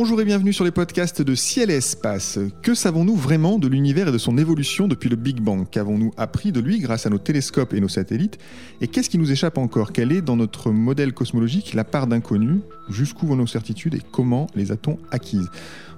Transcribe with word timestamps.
Bonjour 0.00 0.20
et 0.20 0.24
bienvenue 0.24 0.52
sur 0.52 0.64
les 0.64 0.70
podcasts 0.70 1.22
de 1.22 1.34
Ciel 1.34 1.72
et 1.72 1.74
Espace. 1.74 2.38
Que 2.62 2.72
savons-nous 2.72 3.16
vraiment 3.16 3.58
de 3.58 3.66
l'univers 3.66 4.06
et 4.06 4.12
de 4.12 4.18
son 4.18 4.38
évolution 4.38 4.86
depuis 4.86 5.08
le 5.08 5.16
Big 5.16 5.40
Bang? 5.40 5.66
Qu'avons-nous 5.68 6.12
appris 6.16 6.52
de 6.52 6.60
lui 6.60 6.78
grâce 6.78 7.06
à 7.06 7.10
nos 7.10 7.18
télescopes 7.18 7.74
et 7.74 7.80
nos 7.80 7.88
satellites? 7.88 8.38
Et 8.80 8.86
qu'est-ce 8.86 9.10
qui 9.10 9.18
nous 9.18 9.32
échappe 9.32 9.58
encore? 9.58 9.90
Quelle 9.90 10.12
est 10.12 10.22
dans 10.22 10.36
notre 10.36 10.70
modèle 10.70 11.12
cosmologique 11.12 11.74
la 11.74 11.82
part 11.82 12.06
d'inconnu? 12.06 12.60
Jusqu'où 12.88 13.26
vont 13.26 13.34
nos 13.34 13.48
certitudes 13.48 13.96
et 13.96 14.00
comment 14.12 14.46
les 14.54 14.70
a-t-on 14.70 14.98
acquises? 15.10 15.50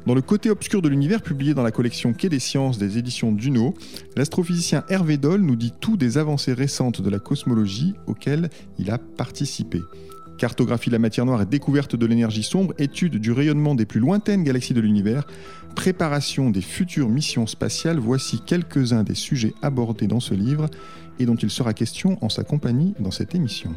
Dans 0.07 0.15
le 0.15 0.23
côté 0.23 0.49
obscur 0.49 0.81
de 0.81 0.89
l'univers, 0.89 1.21
publié 1.21 1.53
dans 1.53 1.63
la 1.63 1.71
collection 1.71 2.15
Quai 2.15 2.31
des 2.31 2.39
sciences 2.39 2.79
des 2.79 2.97
éditions 2.97 3.33
Duno, 3.33 3.75
l'astrophysicien 4.17 4.83
Hervé 4.89 5.19
Doll 5.19 5.43
nous 5.43 5.57
dit 5.57 5.75
tout 5.79 5.99
des 5.99 6.17
avancées 6.17 6.55
récentes 6.55 7.03
de 7.03 7.11
la 7.11 7.19
cosmologie 7.19 7.93
auxquelles 8.07 8.49
il 8.79 8.91
a 8.91 8.97
participé. 8.97 9.83
Cartographie 10.41 10.89
de 10.89 10.95
la 10.95 10.99
matière 10.99 11.27
noire 11.27 11.43
et 11.43 11.45
découverte 11.45 11.97
de 11.97 12.07
l'énergie 12.07 12.43
sombre, 12.43 12.73
étude 12.79 13.17
du 13.17 13.31
rayonnement 13.31 13.75
des 13.75 13.85
plus 13.85 14.01
lointaines 14.01 14.43
galaxies 14.43 14.73
de 14.73 14.81
l'univers, 14.81 15.27
préparation 15.77 16.49
des 16.49 16.63
futures 16.63 17.11
missions 17.11 17.47
spatiales, 17.47 17.99
voici 17.99 18.41
quelques-uns 18.41 19.03
des 19.03 19.15
sujets 19.15 19.53
abordés 19.61 20.07
dans 20.07 20.19
ce 20.19 20.33
livre 20.33 20.71
et 21.19 21.27
dont 21.27 21.35
il 21.35 21.51
sera 21.51 21.75
question 21.75 22.17
en 22.25 22.31
sa 22.31 22.43
compagnie 22.43 22.95
dans 23.01 23.11
cette 23.11 23.35
émission. 23.35 23.75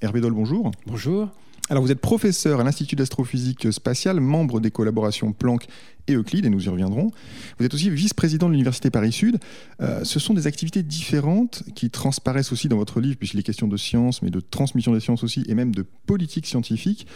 Hervé 0.00 0.22
Doll, 0.22 0.32
bonjour. 0.32 0.70
Bonjour. 0.86 1.28
Alors 1.68 1.82
vous 1.82 1.92
êtes 1.92 2.00
professeur 2.00 2.60
à 2.60 2.64
l'Institut 2.64 2.96
d'astrophysique 2.96 3.70
spatiale, 3.70 4.20
membre 4.20 4.60
des 4.60 4.70
collaborations 4.70 5.34
Planck 5.34 5.66
Euclide, 6.14 6.46
et 6.46 6.50
nous 6.50 6.64
y 6.64 6.68
reviendrons. 6.68 7.10
Vous 7.58 7.64
êtes 7.64 7.74
aussi 7.74 7.90
vice-président 7.90 8.46
de 8.46 8.52
l'Université 8.52 8.90
Paris-Sud. 8.90 9.38
Euh, 9.80 10.04
ce 10.04 10.18
sont 10.18 10.34
des 10.34 10.46
activités 10.46 10.82
différentes 10.82 11.62
qui 11.74 11.90
transparaissent 11.90 12.52
aussi 12.52 12.68
dans 12.68 12.76
votre 12.76 13.00
livre, 13.00 13.16
puisqu'il 13.16 13.40
est 13.40 13.42
question 13.42 13.68
de 13.68 13.76
science, 13.76 14.22
mais 14.22 14.30
de 14.30 14.40
transmission 14.40 14.92
des 14.92 15.00
sciences 15.00 15.24
aussi, 15.24 15.44
et 15.48 15.54
même 15.54 15.74
de 15.74 15.84
politique 16.06 16.46
scientifique. 16.46 17.06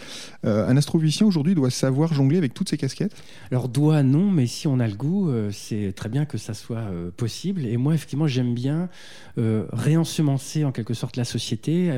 Euh, 0.45 0.67
un 0.67 0.77
astrophysicien 0.77 1.27
aujourd'hui 1.27 1.55
doit 1.55 1.69
savoir 1.69 2.13
jongler 2.13 2.37
avec 2.37 2.53
toutes 2.53 2.69
ces 2.69 2.77
casquettes? 2.77 3.15
Alors 3.51 3.69
doit, 3.69 4.03
non, 4.03 4.29
mais 4.31 4.47
si 4.47 4.67
on 4.67 4.79
a 4.79 4.87
le 4.87 4.95
goût, 4.95 5.29
euh, 5.29 5.51
c'est 5.51 5.93
très 5.95 6.09
bien 6.09 6.25
que 6.25 6.37
ça 6.37 6.53
soit 6.53 6.83
possible. 7.17 7.65
Et 7.65 7.77
moi, 7.77 7.93
effectivement, 7.93 8.27
j'aime 8.27 8.53
bien 8.53 8.89
réensemencer 9.37 10.63
en 10.63 10.71
quelque 10.71 10.93
sorte 10.93 11.17
la 11.17 11.25
société 11.25 11.91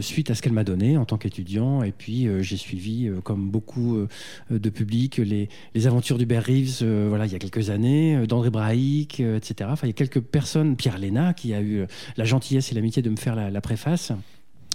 suite 0.00 0.30
à 0.30 0.34
ce 0.34 0.42
qu'elle 0.42 0.52
m'a 0.52 0.64
donné 0.64 0.96
en 0.96 1.04
tant 1.04 1.16
qu'étudiant. 1.16 1.82
Et 1.82 1.92
puis, 1.92 2.28
j'ai 2.40 2.56
suivi, 2.56 3.10
comme 3.22 3.50
beaucoup 3.50 4.06
de 4.50 4.70
publics, 4.70 5.18
les, 5.18 5.48
les 5.74 5.86
aventure 5.94 6.18
d'Hubert 6.18 6.42
Reeves, 6.42 6.80
euh, 6.82 7.06
voilà, 7.08 7.24
il 7.26 7.32
y 7.32 7.36
a 7.36 7.38
quelques 7.38 7.70
années, 7.70 8.16
euh, 8.16 8.26
d'André 8.26 8.50
Braic, 8.50 9.20
euh, 9.20 9.36
etc. 9.36 9.70
Il 9.84 9.86
y 9.86 9.90
a 9.90 9.92
quelques 9.92 10.20
personnes, 10.20 10.74
Pierre 10.74 10.98
Léna, 10.98 11.34
qui 11.34 11.54
a 11.54 11.60
eu 11.62 11.86
la 12.16 12.24
gentillesse 12.24 12.72
et 12.72 12.74
l'amitié 12.74 13.00
de 13.00 13.10
me 13.10 13.16
faire 13.16 13.36
la, 13.36 13.60
préface. 13.60 14.10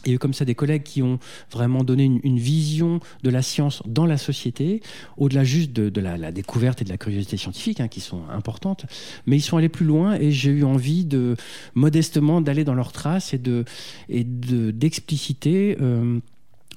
Il 0.06 0.10
y 0.10 0.12
a 0.14 0.16
eu 0.16 0.18
comme 0.18 0.34
ça 0.34 0.46
des 0.46 0.56
collègues 0.56 0.84
qui 0.84 1.04
ont 1.04 1.20
vraiment 1.52 1.84
donné 1.84 2.06
une, 2.06 2.40
vision 2.40 3.02
de 3.22 3.30
la 3.30 3.42
science 3.42 3.84
dans 3.86 4.06
la 4.06 4.18
société, 4.18 4.82
au-delà 5.18 5.44
juste 5.44 5.74
de, 5.74 6.00
la, 6.00 6.32
découverte 6.32 6.82
et 6.82 6.86
de 6.86 6.90
la 6.90 6.98
curiosité 6.98 7.36
scientifique, 7.36 7.82
hein, 7.82 7.90
qui 7.90 8.00
sont 8.00 8.22
importantes, 8.30 8.86
mais 9.26 9.36
ils 9.36 9.42
sont 9.42 9.58
allés 9.58 9.68
plus 9.68 9.86
loin 9.86 10.16
et 10.16 10.32
j'ai 10.32 10.52
eu 10.52 10.64
envie 10.64 11.04
de 11.04 11.36
modestement 11.76 12.40
d'aller 12.40 12.64
dans 12.64 12.76
leurs 12.76 12.94
traces 12.94 13.34
et 13.34 13.38
de 13.38 13.66
et 14.08 14.24
d'expliciter 14.24 15.76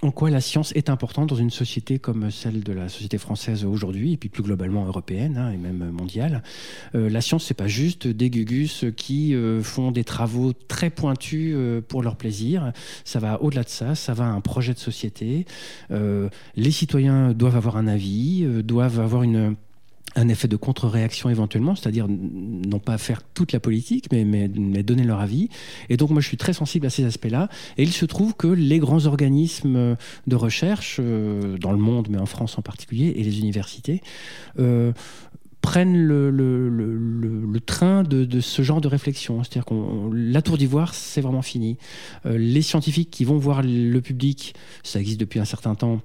en 0.03 0.11
quoi 0.11 0.31
la 0.31 0.41
science 0.41 0.73
est 0.73 0.91
importante 0.91 1.29
dans 1.29 1.37
une 1.37 1.51
société 1.51 2.01
comme 2.01 2.31
celle 2.31 2.65
de 2.65 2.73
la 2.73 2.89
société 2.89 3.19
française 3.19 3.65
aujourd'hui, 3.65 4.15
et 4.15 4.17
puis 4.17 4.29
plus 4.29 4.43
globalement 4.43 4.85
européenne 4.85 5.39
hein, 5.39 5.53
et 5.53 5.57
même 5.57 5.91
mondiale. 5.91 6.43
Euh, 6.97 7.09
la 7.09 7.21
science, 7.21 7.45
c'est 7.45 7.55
pas 7.55 7.69
juste 7.69 8.09
des 8.09 8.29
gugus 8.29 8.85
qui 8.97 9.35
euh, 9.35 9.63
font 9.63 9.93
des 9.93 10.03
travaux 10.03 10.53
très 10.53 10.91
pointus 10.91 11.55
euh, 11.55 11.81
pour 11.81 12.03
leur 12.03 12.17
plaisir. 12.17 12.73
Ça 13.05 13.21
va 13.21 13.41
au-delà 13.43 13.63
de 13.63 13.69
ça, 13.69 13.95
ça 13.95 14.13
va 14.13 14.25
à 14.25 14.29
un 14.29 14.41
projet 14.41 14.75
de 14.75 14.79
société. 14.79 15.47
les 15.91 16.71
citoyens 16.71 17.33
doivent 17.33 17.57
avoir 17.57 17.77
un 17.77 17.87
avis, 17.87 18.45
doivent 18.65 18.99
avoir 18.99 19.23
une 19.23 19.57
un 20.15 20.29
effet 20.29 20.49
de 20.49 20.57
contre-réaction 20.57 21.31
éventuellement, 21.31 21.75
c'est-à-dire 21.75 22.07
non 22.09 22.79
pas 22.79 22.99
faire 22.99 23.23
toute 23.35 23.53
la 23.53 23.61
politique, 23.61 24.09
mais, 24.13 24.49
donner 24.49 25.05
leur 25.05 25.21
avis. 25.21 25.49
Et 25.89 25.97
donc 25.97 26.11
moi 26.11 26.21
je 26.21 26.29
suis 26.29 26.37
très 26.37 26.53
sensible 26.53 26.87
à 26.87 26.91
ces 26.91 27.05
aspects-là. 27.05 27.49
Et 27.79 27.83
il 27.83 27.93
se 27.93 28.05
trouve 28.05 28.35
que 28.35 28.47
les 28.47 28.79
grands 28.79 29.07
organismes 29.07 29.97
de 30.27 30.37
recherche, 30.37 30.97
euh, 31.01 31.57
dans 31.59 31.73
le 31.73 31.79
monde, 31.79 32.09
mais 32.11 32.19
en 32.19 32.27
France 32.27 32.59
en 32.59 32.63
particulier, 32.63 33.15
et 33.17 33.23
les 33.23 33.39
universités, 33.39 34.03
euh, 34.59 34.93
prennent 35.63 35.97
le, 35.97 37.61
train 37.65 38.03
de, 38.03 38.25
de, 38.25 38.41
ce 38.41 38.63
genre 38.63 38.81
de 38.81 38.89
réflexion. 38.89 39.43
C'est-à-dire 39.43 39.65
que 39.65 39.75
la 40.13 40.43
tour 40.43 40.59
d'ivoire, 40.59 40.93
c'est 40.93 41.21
vraiment 41.21 41.43
fini. 41.43 41.79
Euh, 42.27 42.37
les 42.37 42.63
scientifiques 42.63 43.11
qui 43.11 43.25
vont 43.25 43.39
voir 43.39 43.63
le 43.63 44.01
public, 44.01 44.55
ça 44.83 45.01
existe 45.01 45.21
depuis 45.21 45.39
un 45.39 45.45
certain 45.45 45.75
temps, 45.75 46.01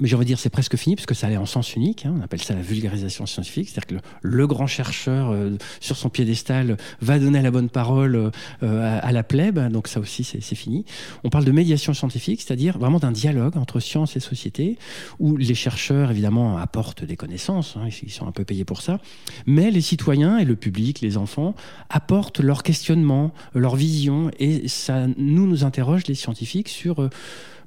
mais 0.00 0.08
j'ai 0.08 0.14
envie 0.14 0.24
de 0.24 0.28
dire 0.28 0.38
c'est 0.38 0.50
presque 0.50 0.76
fini 0.76 0.94
puisque 0.94 1.14
ça 1.14 1.26
allait 1.26 1.36
en 1.36 1.46
sens 1.46 1.74
unique. 1.74 2.06
Hein. 2.06 2.14
on 2.16 2.22
appelle 2.22 2.40
ça 2.40 2.54
la 2.54 2.62
vulgarisation 2.62 3.26
scientifique, 3.26 3.68
c'est-à-dire 3.68 3.98
que 3.98 4.04
le, 4.22 4.46
grand 4.46 4.66
chercheur 4.66 5.30
euh, 5.30 5.56
sur 5.80 5.96
son 5.96 6.08
piédestal 6.08 6.76
va 7.00 7.18
donner 7.18 7.42
la 7.42 7.50
bonne 7.50 7.68
parole 7.68 8.30
euh, 8.62 9.00
à, 9.02 9.12
la 9.12 9.22
plèbe. 9.22 9.58
Donc 9.70 9.88
ça 9.88 10.00
aussi 10.00 10.24
c'est 10.24 10.54
fini. 10.54 10.84
On 11.24 11.30
parle 11.30 11.44
de 11.44 11.52
médiation 11.52 11.92
scientifique, 11.92 12.40
c'est-à-dire 12.40 12.78
vraiment 12.78 12.98
d'un 12.98 13.12
dialogue 13.12 13.56
entre 13.56 13.80
science 13.80 14.16
et 14.16 14.20
société 14.20 14.78
où 15.18 15.36
les 15.36 15.54
chercheurs 15.54 16.10
évidemment 16.10 16.58
apportent 16.58 17.04
des 17.04 17.16
connaissances, 17.16 17.76
hein, 17.76 17.88
ils 18.02 18.10
sont 18.10 18.26
un 18.26 18.32
peu 18.32 18.44
payés 18.44 18.64
pour 18.64 18.82
ça, 18.82 19.00
mais 19.46 19.70
les 19.70 19.80
citoyens 19.80 20.38
et 20.38 20.44
le 20.44 20.56
public, 20.56 21.00
les 21.00 21.16
enfants 21.16 21.54
apportent 21.88 22.40
leurs 22.40 22.62
questionnements, 22.62 23.32
leur 23.54 23.76
vision 23.76 24.30
et 24.38 24.68
ça 24.68 25.06
nous 25.16 25.46
nous 25.46 25.64
interroge 25.64 26.06
les 26.06 26.14
scientifiques 26.14 26.68
sur 26.68 27.02
euh, 27.02 27.10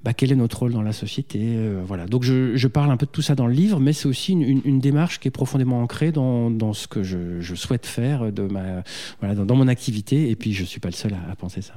bah, 0.04 0.14
quel 0.14 0.32
est 0.32 0.36
notre 0.36 0.60
rôle 0.60 0.74
dans 0.74 0.82
la 0.82 0.92
société. 0.92 1.40
Euh, 1.42 1.82
voilà. 1.86 2.06
Donc 2.06 2.24
je, 2.24 2.68
parle 2.68 2.92
un 2.92 2.98
peu 2.98 3.06
de 3.06 3.12
tout 3.12 3.22
ça 3.22 3.36
dans 3.36 3.48
le 3.48 3.54
livre, 3.54 3.80
mais 3.80 3.94
c'est 3.94 4.08
aussi 4.08 4.34
une, 4.34 4.80
démarche 4.80 5.20
qui 5.20 5.28
est 5.30 5.32
profondément 5.32 5.82
ancrée 5.82 6.12
dans, 6.12 6.74
ce 6.74 6.88
que 6.88 7.04
je, 7.04 7.56
souhaite 7.56 7.86
faire 7.86 8.32
de 8.32 8.44
ma, 8.44 8.84
voilà, 9.20 9.36
dans, 9.36 9.56
mon 9.56 9.68
activité. 9.68 10.30
Et 10.30 10.36
puis 10.36 10.54
je 10.54 10.62
ne 10.62 10.68
suis 10.68 10.80
pas 10.80 10.90
le 10.90 10.94
seul 10.94 11.16
à, 11.30 11.36
penser 11.36 11.62
ça. 11.62 11.76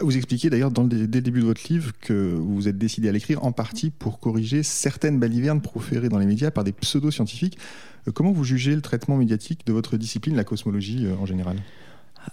Vous 0.00 0.16
expliquez 0.16 0.48
d'ailleurs 0.48 0.70
dès 0.70 0.96
le 0.96 1.06
début 1.06 1.40
de 1.40 1.46
votre 1.46 1.62
livre 1.68 1.92
que 2.00 2.12
vous 2.12 2.54
vous 2.54 2.68
êtes 2.68 2.78
décidé 2.78 3.08
à 3.08 3.12
l'écrire 3.12 3.44
en 3.44 3.52
partie 3.52 3.90
pour 3.90 4.20
corriger 4.20 4.62
certaines 4.62 5.18
balivernes 5.18 5.60
proférées 5.60 6.08
dans 6.08 6.18
les 6.18 6.26
médias 6.26 6.50
par 6.50 6.64
des 6.64 6.72
pseudo-scientifiques. 6.72 7.58
Euh, 8.08 8.12
comment 8.12 8.32
vous 8.32 8.44
jugez 8.44 8.74
le 8.74 8.80
traitement 8.80 9.16
médiatique 9.16 9.66
de 9.66 9.72
votre 9.72 9.96
discipline, 9.96 10.36
la 10.36 10.44
cosmologie 10.44 11.06
euh, 11.06 11.16
en 11.16 11.26
général? 11.26 11.56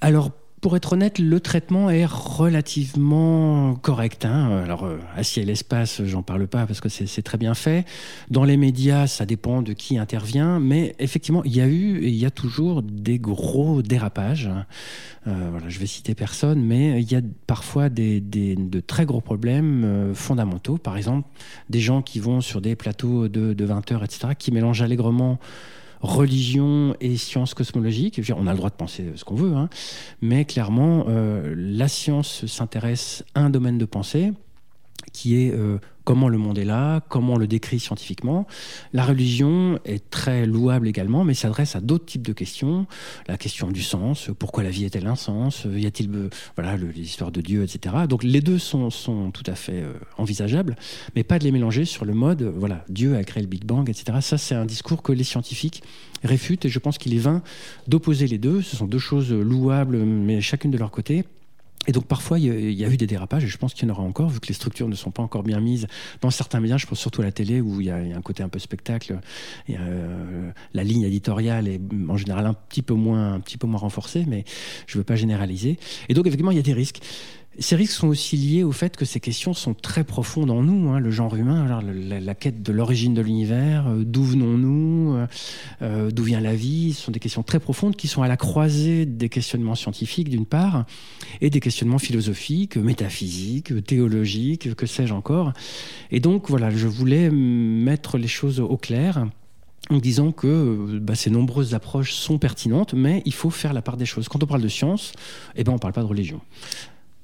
Alors 0.02 0.32
pour 0.64 0.78
être 0.78 0.94
honnête, 0.94 1.20
le 1.20 1.42
traitement 1.42 1.90
est 1.90 2.06
relativement 2.06 3.76
correct. 3.76 4.24
Hein. 4.24 4.62
Alors, 4.64 4.86
euh, 4.86 4.98
à 5.14 5.22
ciel 5.22 5.50
espace, 5.50 6.02
j'en 6.06 6.24
parle 6.24 6.48
pas 6.48 6.66
parce 6.66 6.80
que 6.80 6.88
c'est 6.88 7.22
très 7.22 7.38
bien 7.38 7.54
fait. 7.54 7.84
Dans 8.32 8.46
les 8.46 8.56
médias, 8.56 9.08
ça 9.08 9.26
dépend 9.26 9.62
de 9.62 9.74
qui 9.74 9.98
intervient, 9.98 10.62
mais 10.62 10.96
effectivement, 11.00 11.44
il 11.44 11.54
y 11.54 11.60
a 11.60 11.68
eu 11.68 11.98
et 11.98 12.08
il 12.08 12.16
y 12.16 12.26
a 12.26 12.32
toujours 12.32 12.82
des 12.82 13.20
gros 13.20 13.82
dérapages. 13.82 14.50
Euh, 15.28 15.50
voilà, 15.52 15.68
je 15.68 15.80
vais 15.80 15.86
citer 15.86 16.16
personne, 16.16 16.64
mais 16.64 17.02
il 17.02 17.12
y 17.12 17.16
a 17.18 17.22
parfois 17.46 17.90
des, 17.90 18.22
de 18.22 18.80
très 18.80 19.06
gros 19.06 19.20
problèmes 19.20 19.84
euh, 19.84 20.14
fondamentaux. 20.14 20.78
Par 20.78 20.96
exemple, 20.96 21.28
des 21.70 21.82
gens 21.82 22.02
qui 22.02 22.22
vont 22.22 22.40
sur 22.40 22.62
des 22.62 22.78
plateaux 22.78 23.28
de, 23.28 23.54
de 23.54 23.66
20 23.66 23.92
heures, 23.92 24.04
etc., 24.06 24.30
qui 24.40 24.54
mélangent 24.54 24.82
allègrement 24.82 25.40
religion 26.04 26.96
et 27.00 27.18
sciences 27.18 27.54
cosmologiques. 27.54 28.22
On 28.38 28.46
a 28.46 28.52
le 28.52 28.58
droit 28.58 28.70
de 28.70 28.76
penser 28.76 29.06
ce 29.16 29.24
qu'on 29.24 29.36
veut, 29.36 29.54
hein. 29.56 29.70
mais 30.22 30.46
clairement, 30.46 31.06
euh, 31.08 31.56
la 31.58 31.88
science 31.88 32.46
s'intéresse 32.46 33.24
à 33.34 33.42
un 33.42 33.50
domaine 33.50 33.78
de 33.78 33.86
pensée 33.86 34.34
qui 35.14 35.42
est 35.42 35.52
euh, 35.54 35.80
comment 36.04 36.30
le 36.30 36.38
monde 36.38 36.58
est 36.58 36.66
là, 36.66 37.02
comment 37.10 37.34
on 37.34 37.38
le 37.38 37.48
décrit 37.48 37.80
scientifiquement. 37.80 38.48
La 38.94 39.06
religion 39.06 39.80
est 39.86 40.10
très 40.10 40.46
louable 40.46 40.88
également, 40.88 41.24
mais 41.24 41.34
s'adresse 41.34 41.76
à 41.76 41.82
d'autres 41.82 42.06
types 42.06 42.26
de 42.26 42.34
questions. 42.34 42.86
La 43.28 43.38
question 43.38 43.72
du 43.72 43.82
sens, 43.82 44.30
pourquoi 44.38 44.64
la 44.64 44.70
vie 44.70 44.86
est-elle 44.86 45.08
un 45.08 45.16
sens 45.16 45.66
Y 45.72 45.86
a-t-il 45.86 46.10
voilà 46.56 46.78
l'histoire 46.78 47.32
de 47.32 47.42
Dieu, 47.42 47.64
etc. 47.64 47.96
Donc 48.10 48.24
les 48.24 48.42
deux 48.42 48.60
sont, 48.60 48.90
sont 48.90 49.32
tout 49.32 49.44
à 49.48 49.56
fait 49.56 49.82
euh, 49.82 49.94
envisageables, 50.18 50.76
mais 51.16 51.24
pas 51.24 51.40
de 51.40 51.44
les 51.44 51.52
mélanger 51.52 51.86
sur 51.86 52.06
le 52.06 52.14
mode 52.14 52.44
voilà 52.44 52.84
Dieu 52.90 53.16
a 53.16 53.24
créé 53.24 53.42
le 53.42 53.50
Big 53.50 53.66
Bang, 53.66 53.90
etc. 53.90 54.18
Ça 54.22 54.38
c'est 54.38 54.56
un 54.56 54.66
discours 54.66 55.02
que 55.02 55.12
les 55.12 55.24
scientifiques 55.24 55.84
réfutent 56.24 56.66
et 56.66 56.70
je 56.70 56.80
pense 56.80 56.98
qu'il 56.98 57.14
est 57.14 57.20
vain 57.20 57.42
d'opposer 57.88 58.28
les 58.28 58.38
deux. 58.38 58.62
Ce 58.62 58.76
sont 58.76 58.88
deux 58.88 59.00
choses 59.00 59.32
louables, 59.32 59.98
mais 59.98 60.42
chacune 60.42 60.72
de 60.72 60.78
leur 60.78 60.92
côté. 60.92 61.26
Et 61.88 61.92
donc 61.92 62.06
parfois 62.06 62.40
il 62.40 62.46
y, 62.46 62.86
a 62.86 62.90
eu 62.90 62.98
des 62.98 63.08
dérapages 63.08 63.44
et 63.44 63.48
je 63.48 63.58
pense 63.58 63.74
qu'il 63.74 63.88
y 63.88 63.92
en 63.92 63.94
aura 63.94 64.04
encore 64.04 64.30
vu 64.30 64.40
que 64.40 64.48
les 64.48 64.54
structures 64.54 64.88
ne 64.88 64.96
sont 64.96 65.12
pas 65.12 65.22
encore 65.22 65.44
bien 65.44 65.60
mises 65.60 65.88
dans 66.22 66.30
certains 66.30 66.60
médias. 66.60 66.78
Je 66.78 66.88
pense 66.88 67.00
surtout 67.00 67.22
à 67.22 67.26
la 67.26 67.32
télé 67.32 67.62
où 67.62 67.82
il 67.82 67.88
y 67.88 67.90
a, 67.90 67.96
un 67.96 68.22
côté 68.22 68.44
un 68.44 68.50
peu 68.50 68.60
spectacle. 68.60 69.20
Euh, 69.70 70.52
la 70.74 70.84
ligne 70.84 71.04
éditoriale 71.04 71.68
est 71.68 71.82
en 72.08 72.18
général 72.18 72.46
un 72.46 72.54
petit 72.54 72.82
peu 72.82 72.94
moins, 72.94 73.34
un 73.34 73.40
petit 73.40 73.58
peu 73.58 73.68
moins 73.68 73.80
renforcée, 73.80 74.26
mais 74.28 74.46
je 74.88 74.98
ne 74.98 75.02
veux 75.02 75.06
pas 75.06 75.16
généraliser. 75.16 75.78
Et 76.10 76.14
donc 76.14 76.26
effectivement 76.28 76.52
il 76.52 76.58
y 76.58 76.62
a 76.62 76.64
des 76.64 76.74
risques. 76.74 77.02
Ces 77.60 77.76
risques 77.76 77.94
sont 77.94 78.08
aussi 78.08 78.36
liés 78.36 78.64
au 78.64 78.72
fait 78.72 78.98
que 78.98 79.06
ces 79.06 79.20
questions 79.20 79.54
sont 79.54 79.76
très 79.76 80.04
profondes 80.04 80.50
en 80.50 80.64
nous, 80.64 80.90
hein, 80.90 81.00
le 81.00 81.12
genre 81.12 81.36
humain, 81.36 81.82
la, 81.84 82.36
quête 82.36 82.64
de 82.64 82.72
l'origine 82.72 83.14
de 83.14 83.22
l'univers, 83.22 83.88
euh, 83.88 84.04
d'où 84.04 84.24
venons-nous, 84.24 85.14
euh, 85.14 85.28
euh, 85.84 86.12
d'où 86.12 86.24
vient 86.24 86.42
la 86.42 86.56
vie, 86.56 86.94
ce 86.94 87.04
sont 87.04 87.12
des 87.12 87.20
questions 87.20 87.44
très 87.44 87.60
profondes 87.60 87.96
qui 87.96 88.08
sont 88.08 88.24
à 88.24 88.28
la 88.28 88.38
croisée 88.38 89.06
des 89.06 89.30
questionnements 89.30 89.76
scientifiques 89.76 90.30
d'une 90.30 90.48
part 90.48 90.86
et 91.42 91.52
des 91.52 91.60
questionnements 91.60 92.00
philosophiques, 92.00 92.78
métaphysiques, 92.78 93.86
théologiques, 93.86 94.74
que 94.74 94.88
sais-je 94.88 95.14
encore. 95.14 95.54
Et 96.10 96.20
donc 96.20 96.50
voilà, 96.50 96.72
je 96.72 96.88
voulais 96.88 97.30
mettre 97.30 98.18
les 98.18 98.28
choses 98.28 98.60
au 98.60 98.78
clair 98.78 99.28
en 99.90 99.98
disant 99.98 100.32
que 100.32 100.98
bah, 101.00 101.14
ces 101.14 101.30
nombreuses 101.30 101.76
approches 101.76 102.14
sont 102.14 102.40
pertinentes, 102.40 102.94
mais 102.94 103.22
il 103.26 103.34
faut 103.34 103.50
faire 103.50 103.74
la 103.74 103.82
part 103.82 103.98
des 103.98 104.06
choses. 104.06 104.28
Quand 104.28 104.42
on 104.42 104.48
parle 104.48 104.62
de 104.62 104.70
science, 104.70 105.12
eh 105.56 105.64
ben, 105.64 105.72
on 105.72 105.76
ne 105.76 105.80
parle 105.80 105.94
pas 105.94 106.02
de 106.02 106.08
religion. 106.08 106.42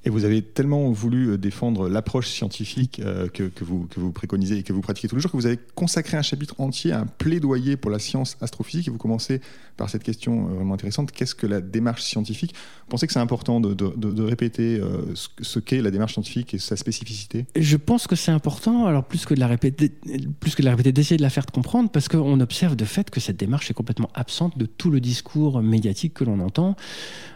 Et 0.10 0.12
vous 0.12 0.26
avez 0.26 0.42
tellement 0.42 0.90
voulu 0.90 1.28
euh, 1.28 1.38
défendre 1.38 1.88
l'approche 1.88 2.30
scientifique 2.30 3.00
euh, 3.00 3.28
que, 3.28 3.52
vous, 3.62 3.86
que 3.86 4.00
vous 4.00 4.12
préconisez 4.12 4.58
et 4.58 4.64
que 4.64 4.74
vous 4.74 4.82
pratiquez 4.82 5.08
tous 5.08 5.16
les 5.16 5.22
jours 5.22 5.30
que 5.30 5.38
vous 5.38 5.46
avez 5.46 5.60
consacré 5.76 6.18
un 6.18 6.24
chapitre 6.24 6.56
entier 6.58 6.94
à 6.94 7.02
un 7.02 7.06
plaidoyer 7.06 7.78
pour 7.78 7.92
la 7.92 8.00
science 8.00 8.36
astrophysique. 8.42 8.88
Et 8.88 8.90
vous 8.90 8.98
commencez 8.98 9.40
par 9.78 9.88
cette 9.88 10.02
question 10.02 10.48
euh, 10.48 10.54
vraiment 10.56 10.74
intéressante 10.74 11.12
qu'est-ce 11.12 11.36
que 11.36 11.46
la 11.46 11.62
démarche 11.62 12.02
scientifique? 12.02 12.56
Vous 12.56 12.90
pensez 12.90 13.06
que 13.06 13.14
c'est 13.14 13.20
important 13.20 13.60
de, 13.60 13.76
de, 13.76 14.24
répéter 14.24 14.82
ce 15.14 15.60
qu'est 15.60 15.82
la 15.82 15.92
démarche 15.92 16.14
scientifique 16.14 16.56
et 16.56 16.58
sa 16.58 16.76
spécificité? 16.76 17.46
Je 17.56 17.78
pense 17.78 18.08
que 18.08 18.16
c'est 18.16 18.32
important, 18.32 18.88
alors 18.88 19.04
plus 19.04 19.28
que 19.28 19.36
de 19.36 19.40
la 19.40 19.46
répéter, 19.46 19.92
plus 20.40 20.56
que 20.56 20.64
de 20.64 20.66
la 20.66 20.72
répéter, 20.72 20.92
d'essayer 20.92 21.18
de 21.18 21.22
la 21.22 21.30
faire 21.30 21.46
comprendre, 21.46 21.92
parce 21.92 22.08
qu'on 22.08 22.40
observe 22.40 22.76
de 22.76 22.86
fait 22.86 23.12
que 23.12 23.20
cette 23.20 23.38
démarche 23.38 23.70
est 23.70 23.76
complètement 23.76 24.10
absente 24.16 24.58
de 24.58 24.66
tout 24.66 24.90
le 24.90 25.00
discours 25.00 25.62
médiatique 25.62 26.16
que 26.16 26.24
l'on 26.24 26.40
entend. 26.40 26.76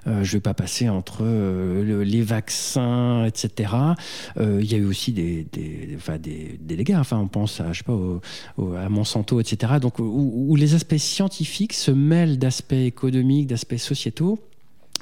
je 0.05 0.11
ne 0.11 0.23
vais 0.23 0.39
pas 0.39 0.55
passer 0.55 0.89
entre 0.89 1.23
les 1.23 2.21
vaccins 2.23 2.62
etc. 3.25 3.73
Euh, 4.37 4.59
il 4.61 4.71
y 4.71 4.75
a 4.75 4.77
eu 4.77 4.85
aussi 4.85 5.11
des, 5.11 5.45
des, 5.51 5.97
des, 6.19 6.75
dégâts. 6.75 6.95
Enfin, 6.97 7.17
on 7.17 7.27
pense 7.27 7.59
à, 7.61 7.71
je 7.73 7.79
sais 7.79 7.83
pas, 7.83 8.79
à 8.79 8.89
Monsanto, 8.89 9.39
etc. 9.39 9.73
Donc, 9.81 9.99
où, 9.99 10.55
les 10.55 10.75
aspects 10.75 10.97
scientifiques 10.97 11.73
se 11.73 11.91
mêlent 11.91 12.37
d'aspects 12.37 12.73
économiques, 12.73 13.47
d'aspects 13.47 13.77
sociétaux. 13.77 14.39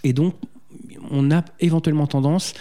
Et 0.04 0.14
donc, 0.14 0.36
on 1.10 1.32
a 1.32 1.44
éventuellement 1.60 2.08
tendance 2.08 2.54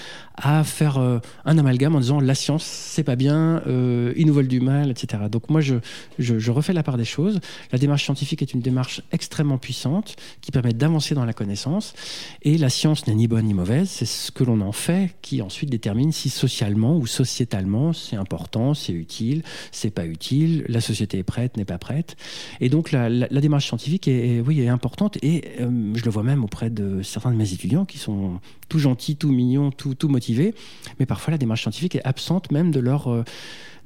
à 0.43 0.65
faire 0.65 0.99
euh, 0.99 1.19
un 1.44 1.59
amalgame 1.59 1.94
en 1.94 2.00
disant 2.00 2.21
la 2.21 2.35
science, 2.35 2.65
c'est 2.65 3.05
pas 3.05 3.17
bien, 3.17 3.62
euh, 3.67 4.12
ils 4.17 4.27
nous 4.27 4.32
veulent 4.32 4.49
du 4.49 4.61
mal, 4.61 4.91
etc. 4.91 5.25
Donc 5.31 5.50
moi, 5.50 5.61
je, 5.61 5.77
je, 6.19 6.50
refais 6.50 6.73
la 6.73 6.82
part 6.82 6.97
des 6.97 7.05
choses. 7.05 7.41
La 7.73 7.79
démarche 7.79 8.05
scientifique 8.05 8.43
est 8.43 8.55
une 8.55 8.61
démarche 8.61 9.03
extrêmement 9.12 9.59
puissante 9.59 10.17
qui 10.41 10.50
permet 10.50 10.73
d'avancer 10.73 11.15
dans 11.15 11.25
la 11.25 11.32
connaissance. 11.32 11.94
Et 12.43 12.59
la 12.59 12.71
science 12.71 13.06
n'est 13.06 13.15
ni 13.15 13.29
bonne 13.29 13.47
ni 13.47 13.55
mauvaise, 13.55 13.88
c'est 13.88 14.06
ce 14.06 14.33
que 14.33 14.44
l'on 14.44 14.61
en 14.61 14.73
fait 14.73 15.15
qui 15.23 15.43
ensuite 15.43 15.71
détermine 15.71 16.12
si 16.12 16.31
socialement 16.31 16.97
ou 16.97 17.06
sociétalement 17.06 17.93
c'est 17.93 18.17
important, 18.17 18.75
c'est 18.75 18.93
utile, 18.93 19.43
c'est 19.73 19.91
pas 19.91 20.06
utile, 20.06 20.65
la 20.69 20.81
société 20.81 21.19
est 21.19 21.23
prête, 21.23 21.56
n'est 21.56 21.65
pas 21.65 21.79
prête. 21.79 22.17
Et 22.61 22.69
donc 22.69 22.93
la, 22.93 23.11
démarche 23.29 23.67
scientifique 23.67 24.09
est, 24.09 24.41
oui, 24.41 24.61
est 24.61 24.69
importante 24.69 25.19
et 25.23 25.44
euh, 25.61 25.93
je 25.94 26.05
le 26.05 26.11
vois 26.11 26.23
même 26.23 26.44
auprès 26.44 26.71
de 26.71 27.03
certains 27.03 27.31
de 27.31 27.37
mes 27.37 27.53
étudiants 27.53 27.85
qui 27.85 27.99
sont 27.99 28.20
tout 28.69 28.79
gentils, 28.79 29.17
tout 29.17 29.31
mignons, 29.31 29.71
tout, 29.71 29.95
tout 29.95 30.09
motivés 30.09 30.55
mais 30.99 31.07
parfois 31.07 31.33
la 31.33 31.39
démarche 31.39 31.63
scientifique 31.63 31.97
est 31.97 32.05
absente 32.05 32.51
même 32.51 32.71
de 32.71 32.81
leur 32.81 33.09
euh, 33.09 33.25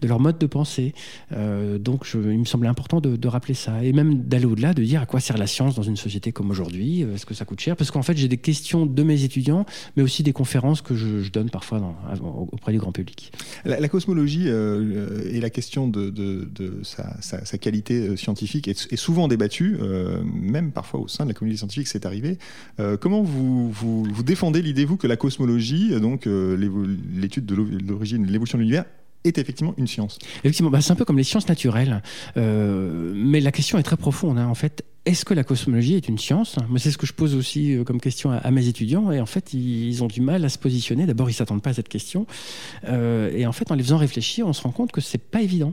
de 0.01 0.09
leur 0.09 0.21
mode 0.21 0.39
de 0.39 0.47
pensée. 0.47 0.95
Euh, 1.33 1.79
donc 1.79 2.07
il 2.15 2.39
me 2.39 2.45
semblait 2.45 2.69
important 2.69 3.01
de, 3.01 3.29
rappeler 3.29 3.55
ça. 3.55 3.83
Et 3.83 3.93
même 3.93 4.23
d'aller 4.23 4.45
au-delà, 4.45 4.75
de 4.75 4.83
dire 4.83 5.01
à 5.01 5.07
quoi 5.07 5.19
sert 5.19 5.39
la 5.39 5.47
science 5.47 5.75
dans 5.75 5.83
une 5.83 5.97
société 5.97 6.31
comme 6.31 6.51
aujourd'hui, 6.51 7.03
euh, 7.03 7.15
est-ce 7.15 7.27
que 7.27 7.35
ça 7.35 7.45
coûte 7.45 7.61
cher? 7.61 7.75
Parce 7.75 7.91
qu'en 7.91 8.03
fait, 8.03 8.17
j'ai 8.17 8.29
des 8.29 8.37
questions 8.37 8.87
de 8.87 9.03
mes 9.03 9.25
étudiants, 9.25 9.65
mais 9.97 10.03
aussi 10.03 10.23
des 10.23 10.33
conférences 10.33 10.83
que 10.83 10.95
je, 10.95 11.29
donne 11.35 11.51
parfois 11.51 11.81
auprès 12.53 12.71
du 12.71 12.79
grand 12.79 12.93
public. 12.93 13.33
La, 13.65 13.89
cosmologie 13.89 14.45
euh, 14.47 15.23
et 15.33 15.41
la 15.41 15.51
question 15.51 15.89
de, 15.89 16.13
sa, 16.83 17.59
qualité 17.59 18.17
scientifique 18.17 18.69
est, 18.69 18.97
souvent 18.97 19.27
débattue, 19.27 19.79
même 20.25 20.71
parfois 20.71 21.01
au 21.01 21.09
sein 21.09 21.25
de 21.25 21.31
la 21.31 21.35
communauté 21.35 21.59
scientifique, 21.59 21.89
c'est 21.89 22.07
arrivé. 22.07 22.39
comment 23.01 23.23
vous, 23.23 23.71
vous, 23.71 24.05
vous 24.05 24.23
défendez 24.23 24.63
l'idée, 24.63 24.85
vous, 24.85 24.97
que 24.97 25.07
la 25.07 25.17
cosmologie, 25.17 25.99
donc 25.99 26.27
l'étude 26.27 27.47
de 27.47 27.55
l'origine, 27.55 28.27
l'évolution 28.27 28.59
de 28.59 28.63
l'univers, 28.63 28.85
est 29.25 29.39
effectivement 29.39 29.75
une 29.79 29.87
science. 29.87 30.19
Effectivement, 30.41 30.71
bah, 30.71 30.81
c'est 30.81 30.93
un 30.93 30.97
peu 30.97 31.05
comme 31.05 31.19
les 31.19 31.25
sciences 31.25 31.49
naturelles, 31.49 32.03
euh, 32.37 33.13
mais 33.15 33.41
la 33.41 33.53
question 33.53 33.79
est 33.79 33.83
très 33.83 33.97
profonde. 33.97 34.39
Hein. 34.39 34.47
En 34.47 34.55
fait, 34.55 34.85
est-ce 35.07 35.25
que 35.25 35.35
la 35.35 35.45
cosmologie 35.45 35.95
est 35.95 36.09
une 36.09 36.19
science? 36.19 36.57
C'est 36.79 36.91
ce 36.91 36.99
que 36.99 37.07
je 37.07 37.13
pose 37.13 37.35
aussi 37.35 37.75
euh, 37.75 37.85
comme 37.85 38.01
question 38.01 38.31
à, 38.31 38.51
mes 38.51 38.69
étudiants, 38.69 39.11
et 39.11 39.21
en 39.21 39.27
fait, 39.27 39.55
ils 39.55 40.03
ont 40.03 40.07
du 40.07 40.21
mal 40.21 40.45
à 40.45 40.49
se 40.49 40.59
positionner. 40.59 41.07
D'abord, 41.07 41.29
ils 41.31 41.35
s'attendent 41.35 41.63
pas 41.63 41.71
à 41.71 41.75
cette 41.75 41.89
question, 41.89 42.27
euh, 42.87 43.31
et 43.35 43.47
en 43.47 43.53
fait, 43.53 43.71
en 43.71 43.75
les 43.75 43.83
faisant 43.83 43.97
réfléchir, 43.97 44.47
on 44.47 44.53
se 44.53 44.63
rend 44.63 44.71
compte 44.71 44.93
que 44.93 45.01
c'est 45.01 45.19
pas 45.19 45.41
évident. 45.41 45.73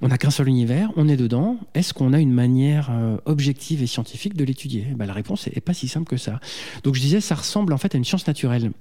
On 0.00 0.08
n'a 0.08 0.18
qu'un 0.18 0.30
seul 0.30 0.48
univers, 0.48 0.90
on 0.96 1.08
est 1.08 1.16
dedans. 1.16 1.58
Est-ce 1.74 1.92
qu'on 1.92 2.12
a 2.12 2.20
une 2.20 2.32
manière 2.32 2.90
objective 3.24 3.82
et 3.82 3.86
scientifique 3.86 4.34
de 4.34 4.44
l'étudier? 4.44 4.86
Bah, 4.94 5.06
La 5.06 5.12
réponse 5.12 5.46
est 5.48 5.60
pas 5.60 5.74
si 5.74 5.88
simple 5.88 6.08
que 6.08 6.16
ça. 6.16 6.40
Donc, 6.82 6.94
je 6.94 7.00
disais, 7.00 7.20
ça 7.20 7.34
ressemble 7.34 7.72
en 7.72 7.78
fait 7.78 7.94
à 7.94 7.98
une 7.98 8.04
science 8.04 8.26
naturelle. 8.26 8.72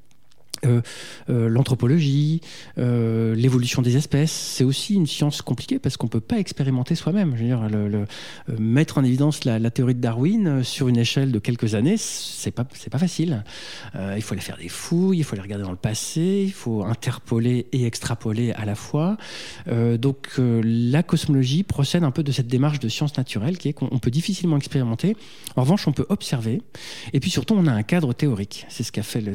Euh, 0.66 0.82
euh, 1.30 1.50
l'anthropologie, 1.50 2.42
euh, 2.78 3.36
l'évolution 3.36 3.82
des 3.82 3.98
espèces, 3.98 4.32
c'est 4.32 4.64
aussi 4.64 4.96
une 4.96 5.08
science 5.08 5.42
compliquée 5.42 5.80
parce 5.80 5.98
qu'on 5.98 6.08
ne 6.08 6.12
peut 6.12 6.20
pas 6.20 6.38
expérimenter 6.38 6.96
soi-même. 6.96 7.36
Mettre 8.58 8.98
en 8.98 9.04
évidence 9.04 9.44
la, 9.44 9.70
théorie 9.70 9.96
de 9.96 10.02
Darwin 10.02 10.64
sur 10.64 10.88
une 10.88 10.98
échelle 10.98 11.32
de 11.32 11.40
quelques 11.40 11.76
années, 11.76 11.98
c'est 11.98 12.52
pas 12.52 12.64
pas 12.64 12.98
facile. 13.00 13.44
il 14.16 14.22
faut 14.22 14.34
aller 14.34 14.42
faire 14.42 14.58
des 14.58 14.70
fouilles, 14.70 15.20
il 15.20 15.24
faut 15.24 15.34
aller 15.34 15.42
regarder 15.42 15.66
dans 15.66 15.72
le 15.72 15.78
passé, 15.78 16.44
il 16.46 16.54
faut 16.54 16.84
interpoler 16.84 17.68
et 17.72 17.86
extrapoler 17.86 18.52
à 18.54 18.66
la 18.66 18.76
fois. 18.76 19.18
donc 19.68 20.34
la 20.38 21.04
cosmologie 21.04 21.64
procède 21.64 22.04
un 22.04 22.12
peu 22.12 22.24
de 22.24 22.32
cette 22.32 22.48
démarche 22.48 22.80
de 22.80 22.90
science 22.90 23.18
naturelle 23.18 23.58
qui 23.58 23.70
est 23.70 23.74
qu'on 23.74 24.00
peut 24.00 24.12
difficilement 24.12 24.58
expérimenter. 24.58 25.16
En 25.56 25.62
revanche, 25.62 25.88
on 25.88 25.94
peut 25.94 26.06
observer. 26.10 26.62
Et 27.14 27.20
puis 27.20 27.30
surtout, 27.30 27.56
on 27.56 27.68
a 27.68 27.72
un 27.72 27.84
cadre 27.84 28.14
théorique. 28.14 28.66
C'est 28.70 28.84
ce 28.84 28.92
qu'a 28.92 29.04
fait, 29.04 29.22
le, 29.22 29.34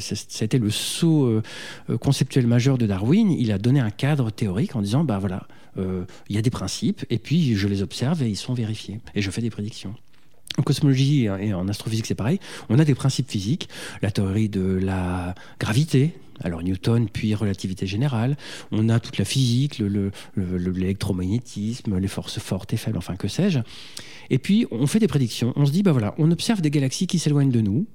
le 0.58 0.70
saut 0.70 1.09
euh, 1.10 1.42
euh, 1.90 1.98
conceptuel 1.98 2.46
majeur 2.46 2.78
de 2.78 2.86
Darwin, 2.86 3.30
il 3.30 3.52
a 3.52 3.58
donné 3.58 3.80
un 3.80 3.90
cadre 3.90 4.30
théorique 4.30 4.76
en 4.76 4.82
disant, 4.82 5.04
bah 5.04 5.18
voilà, 5.18 5.46
euh, 5.78 6.04
il 6.28 6.36
y 6.36 6.38
a 6.38 6.42
des 6.42 6.50
principes, 6.50 7.04
et 7.10 7.18
puis 7.18 7.54
je 7.54 7.68
les 7.68 7.82
observe 7.82 8.22
et 8.22 8.28
ils 8.28 8.36
sont 8.36 8.54
vérifiés, 8.54 9.00
et 9.14 9.22
je 9.22 9.30
fais 9.30 9.40
des 9.40 9.50
prédictions. 9.50 9.94
En 10.58 10.62
cosmologie 10.62 11.24
et 11.24 11.54
en 11.54 11.68
astrophysique, 11.68 12.06
c'est 12.06 12.16
pareil. 12.16 12.40
On 12.68 12.78
a 12.78 12.84
des 12.84 12.96
principes 12.96 13.30
physiques, 13.30 13.68
la 14.02 14.10
théorie 14.10 14.48
de 14.48 14.78
la 14.82 15.34
gravité, 15.60 16.12
alors 16.42 16.62
Newton, 16.62 17.08
puis 17.12 17.34
relativité 17.34 17.86
générale. 17.86 18.36
On 18.72 18.88
a 18.88 19.00
toute 19.00 19.18
la 19.18 19.24
physique, 19.24 19.80
l'électromagnétisme, 20.36 21.94
le, 21.94 21.98
les 21.98 22.08
forces 22.08 22.38
fortes 22.38 22.72
et 22.72 22.76
faibles, 22.76 22.98
enfin 22.98 23.16
que 23.16 23.28
sais-je. 23.28 23.60
Et 24.30 24.38
puis 24.38 24.66
on 24.70 24.86
fait 24.86 25.00
des 25.00 25.08
prédictions. 25.08 25.52
On 25.56 25.66
se 25.66 25.72
dit, 25.72 25.82
bah 25.82 25.92
voilà, 25.92 26.14
on 26.18 26.30
observe 26.30 26.60
des 26.60 26.70
galaxies 26.70 27.06
qui 27.06 27.18
s'éloignent 27.18 27.50
de 27.50 27.60
nous. 27.60 27.86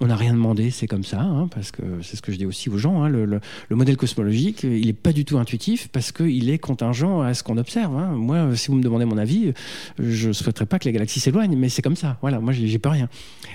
On 0.00 0.06
n'a 0.06 0.16
rien 0.16 0.32
demandé, 0.32 0.70
c'est 0.70 0.86
comme 0.86 1.04
ça, 1.04 1.20
hein, 1.20 1.48
parce 1.48 1.70
que 1.70 1.82
c'est 2.02 2.16
ce 2.16 2.22
que 2.22 2.32
je 2.32 2.36
dis 2.36 2.46
aussi 2.46 2.68
aux 2.68 2.78
gens. 2.78 3.02
Hein, 3.02 3.08
le, 3.08 3.40
modèle 3.70 3.96
cosmologique, 3.96 4.62
il 4.62 4.86
n'est 4.86 4.92
pas 4.92 5.12
du 5.12 5.24
tout 5.24 5.38
intuitif 5.38 5.88
parce 5.88 6.12
qu'il 6.12 6.50
est 6.50 6.58
contingent 6.58 7.20
à 7.20 7.34
ce 7.34 7.42
qu'on 7.42 7.56
observe. 7.56 7.96
Hein. 7.96 8.12
Moi, 8.12 8.56
si 8.56 8.68
vous 8.68 8.74
me 8.74 8.82
demandez 8.82 9.04
mon 9.04 9.18
avis, 9.18 9.52
je 9.98 10.28
ne 10.28 10.32
souhaiterais 10.32 10.66
pas 10.66 10.78
que 10.78 10.84
les 10.84 10.92
galaxies 10.92 11.20
s'éloignent, 11.20 11.56
mais 11.56 11.68
c'est 11.68 11.82
comme 11.82 11.96
ça. 11.96 12.18
Voilà, 12.20 12.40
moi, 12.40 12.52
j'ai 12.52 12.78
pas 12.78 12.90
rien. 12.90 13.08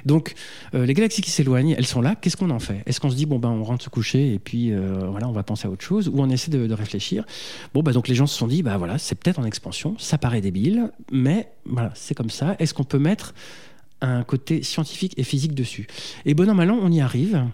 Donc, 0.06 0.34
euh, 0.74 0.86
les 0.86 0.94
galaxies 0.94 1.22
qui 1.22 1.32
s'éloignent, 1.32 1.76
elles 1.78 1.86
sont 1.86 2.02
là. 2.02 2.16
Qu'est-ce 2.16 2.38
qu'on 2.38 2.50
en 2.50 2.60
fait? 2.60 2.84
Est-ce 2.86 3.00
qu'on 3.00 3.10
se 3.10 3.16
dit, 3.16 3.26
bon, 3.26 3.40
ben, 3.40 3.50
on 3.50 3.64
rentre 3.64 3.84
se 3.84 3.90
coucher 3.90 4.31
et 4.32 4.40
puis 4.40 4.72
euh, 4.72 5.08
voilà, 5.10 5.28
on 5.28 5.32
va 5.32 5.44
penser 5.44 5.68
à 5.68 5.72
autre 5.72 5.84
chose, 5.84 6.10
ou 6.10 6.16
on 6.18 6.30
essaie 6.30 6.52
de, 6.52 6.74
réfléchir 6.74 7.26
Bon, 7.74 7.84
bah, 7.84 7.92
donc 7.92 8.08
les 8.08 8.16
gens 8.16 8.28
se 8.28 8.38
sont 8.38 8.48
dit, 8.48 8.64
bah 8.64 8.78
voilà, 8.78 8.98
c'est 8.98 9.16
peut-être 9.16 9.40
en 9.40 9.46
expansion, 9.46 9.96
ça 10.00 10.18
paraît 10.18 10.42
débile, 10.42 10.92
mais 11.12 11.52
voilà, 11.66 11.92
c'est 11.96 12.16
comme 12.16 12.30
ça. 12.30 12.56
Est-ce 12.60 12.74
qu'on 12.74 12.84
peut 12.84 13.00
mettre 13.00 13.34
un 14.02 14.24
côté 14.24 14.64
scientifique 14.64 15.14
et 15.18 15.24
physique 15.24 15.54
dessus? 15.54 15.88
Et 16.26 16.34
bon 16.34 16.50
an, 16.50 16.56
mal 16.56 16.72
on 16.72 16.92
y 16.92 17.02
arrive. 17.02 17.46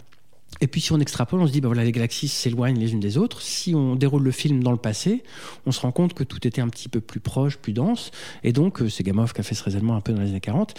Et 0.60 0.68
puis 0.68 0.82
si 0.82 0.92
on 0.92 1.00
extrapole, 1.00 1.40
on 1.40 1.48
se 1.48 1.52
dit, 1.52 1.62
bah 1.62 1.68
voilà, 1.68 1.84
les 1.84 1.92
galaxies 1.92 2.28
s'éloignent 2.28 2.80
les 2.80 2.94
unes 2.94 3.00
des 3.00 3.18
autres. 3.18 3.42
Si 3.42 3.76
on 3.76 3.96
déroule 3.96 4.24
le 4.24 4.32
film 4.32 4.64
dans 4.64 4.72
le 4.72 4.78
passé, 4.78 5.24
on 5.66 5.72
se 5.72 5.80
rend 5.82 5.92
compte 5.92 6.14
que 6.14 6.24
tout 6.24 6.48
était 6.48 6.62
un 6.62 6.68
petit 6.70 6.90
peu 6.90 7.00
plus 7.00 7.20
proche, 7.20 7.58
plus 7.58 7.74
dense. 7.74 8.12
Et 8.44 8.54
donc, 8.54 8.82
euh, 8.82 8.90
c'est 8.90 9.04
Gamow 9.04 9.26
qui 9.26 9.40
a 9.40 9.44
fait 9.44 9.56
ce 9.56 9.64
raisonnement 9.64 9.96
un 9.96 10.02
peu 10.02 10.14
dans 10.14 10.22
les 10.22 10.30
années 10.30 10.40
40, 10.40 10.74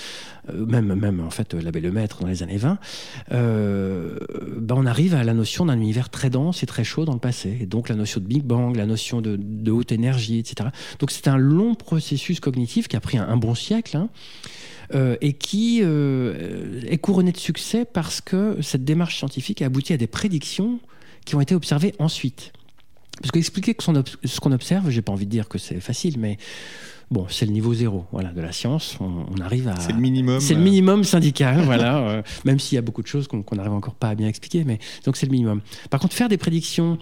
euh, 0.51 0.67
même, 0.67 0.95
même 0.95 1.21
en 1.21 1.31
fait 1.31 1.55
l'abbé 1.55 1.81
Maître 1.91 2.21
dans 2.21 2.27
les 2.27 2.43
années 2.43 2.57
20. 2.57 2.79
Euh, 3.33 4.19
bah 4.59 4.75
on 4.77 4.85
arrive 4.85 5.15
à 5.15 5.23
la 5.23 5.33
notion 5.33 5.67
d'un 5.67 5.77
univers 5.77 6.11
très 6.11 6.29
dense 6.29 6.63
et 6.63 6.67
très 6.67 6.85
chaud 6.85 7.05
dans 7.05 7.15
le 7.15 7.21
passé. 7.21 7.57
Et 7.61 7.67
donc 7.67 7.89
la 7.89 7.95
notion 7.95 8.21
de 8.21 8.27
Big 8.27 8.43
Bang, 8.43 8.77
la 8.77 8.87
notion 8.87 9.21
de, 9.21 9.71
haute 9.71 9.93
énergie, 9.93 10.39
etc. 10.39 10.71
Donc 10.99 11.11
c'est 11.11 11.29
un 11.29 11.37
long 11.37 11.75
processus 11.75 12.41
cognitif 12.41 12.89
qui 12.89 12.97
a 12.97 13.01
pris 13.01 13.19
un, 13.19 13.37
bon 13.37 13.55
siècle. 13.55 13.97
Hein. 13.97 14.09
Euh, 14.95 15.16
et 15.21 15.35
qui 15.35 15.80
euh, 15.83 16.80
est 16.87 16.97
couronné 16.97 17.30
de 17.30 17.37
succès 17.37 17.85
parce 17.85 18.23
que 18.23 18.57
cette 18.62 18.85
démarche 18.85 19.18
scientifique 19.18 19.61
a 19.61 19.66
abouti 19.66 19.92
à 19.92 19.99
des 19.99 20.07
prédictions 20.07 20.80
qui 21.26 21.35
ont 21.35 21.42
été 21.42 21.54
observées 21.54 21.95
ensuite. 21.99 22.52
Parce 23.21 23.30
qu'expliquer 23.30 23.76
ce 23.78 24.40
qu'on 24.40 24.52
observe, 24.52 24.88
j'ai 24.88 25.02
pas 25.02 25.12
envie 25.12 25.26
de 25.26 25.30
dire 25.30 25.49
que 25.49 25.59
c'est 25.59 25.80
facile, 25.80 26.14
mais 26.18 26.38
bon, 27.11 27.26
c'est 27.28 27.45
le 27.45 27.52
niveau 27.52 27.75
zéro 27.75 28.07
voilà, 28.12 28.30
de 28.30 28.40
la 28.40 28.52
science. 28.52 28.97
On, 29.00 29.38
arrive 29.42 29.68
à. 29.68 29.78
C'est 29.78 29.92
le 29.92 29.99
minimum. 29.99 30.40
C'est 30.40 30.54
le 30.54 30.61
minimum 30.61 31.04
syndical, 31.04 31.61
voilà. 31.64 32.23
même 32.47 32.59
s'il 32.59 32.76
y 32.76 32.78
a 32.78 32.83
beaucoup 32.83 33.02
de 33.02 33.09
choses 33.09 33.28
qu'on 33.28 33.45
n'arrive 33.57 33.73
encore 33.73 33.95
pas 33.95 34.09
à 34.09 34.14
bien 34.14 34.28
expliquer, 34.28 34.64
mais 34.64 34.78
donc 35.04 35.18
c'est 35.18 35.26
le 35.26 35.33
minimum. 35.33 35.61
Par 35.90 36.00
contre, 36.00 36.14
faire 36.14 36.30
des 36.30 36.38
prédictions 36.38 36.97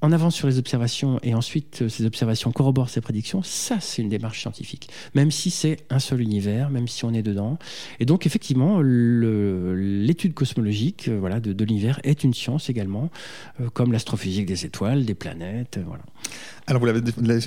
en 0.00 0.12
avance 0.12 0.34
sur 0.34 0.46
les 0.46 0.58
observations 0.58 1.18
et 1.22 1.34
ensuite 1.34 1.82
euh, 1.82 1.88
ces 1.88 2.04
observations 2.06 2.52
corroborent 2.52 2.88
ces 2.88 3.00
prédictions, 3.00 3.42
ça 3.42 3.80
c'est 3.80 4.02
une 4.02 4.08
démarche 4.08 4.40
scientifique. 4.40 4.88
Même 5.14 5.30
si 5.30 5.50
c'est 5.50 5.78
un 5.90 5.98
seul 5.98 6.20
univers, 6.20 6.70
même 6.70 6.86
si 6.88 7.04
on 7.04 7.12
est 7.12 7.22
dedans. 7.22 7.58
Et 7.98 8.04
donc 8.04 8.26
effectivement, 8.26 8.80
l'étude 8.80 10.34
cosmologique 10.34 11.08
euh, 11.08 11.18
voilà, 11.18 11.40
de, 11.40 11.64
l'univers 11.64 12.00
est 12.04 12.24
une 12.24 12.34
science 12.34 12.70
également, 12.70 13.10
euh, 13.60 13.68
comme 13.70 13.92
l'astrophysique 13.92 14.46
des 14.46 14.64
étoiles, 14.64 15.04
des 15.04 15.14
planètes. 15.14 15.80
voilà. 15.84 16.02
Alors 16.68 16.82
vous, 16.82 16.88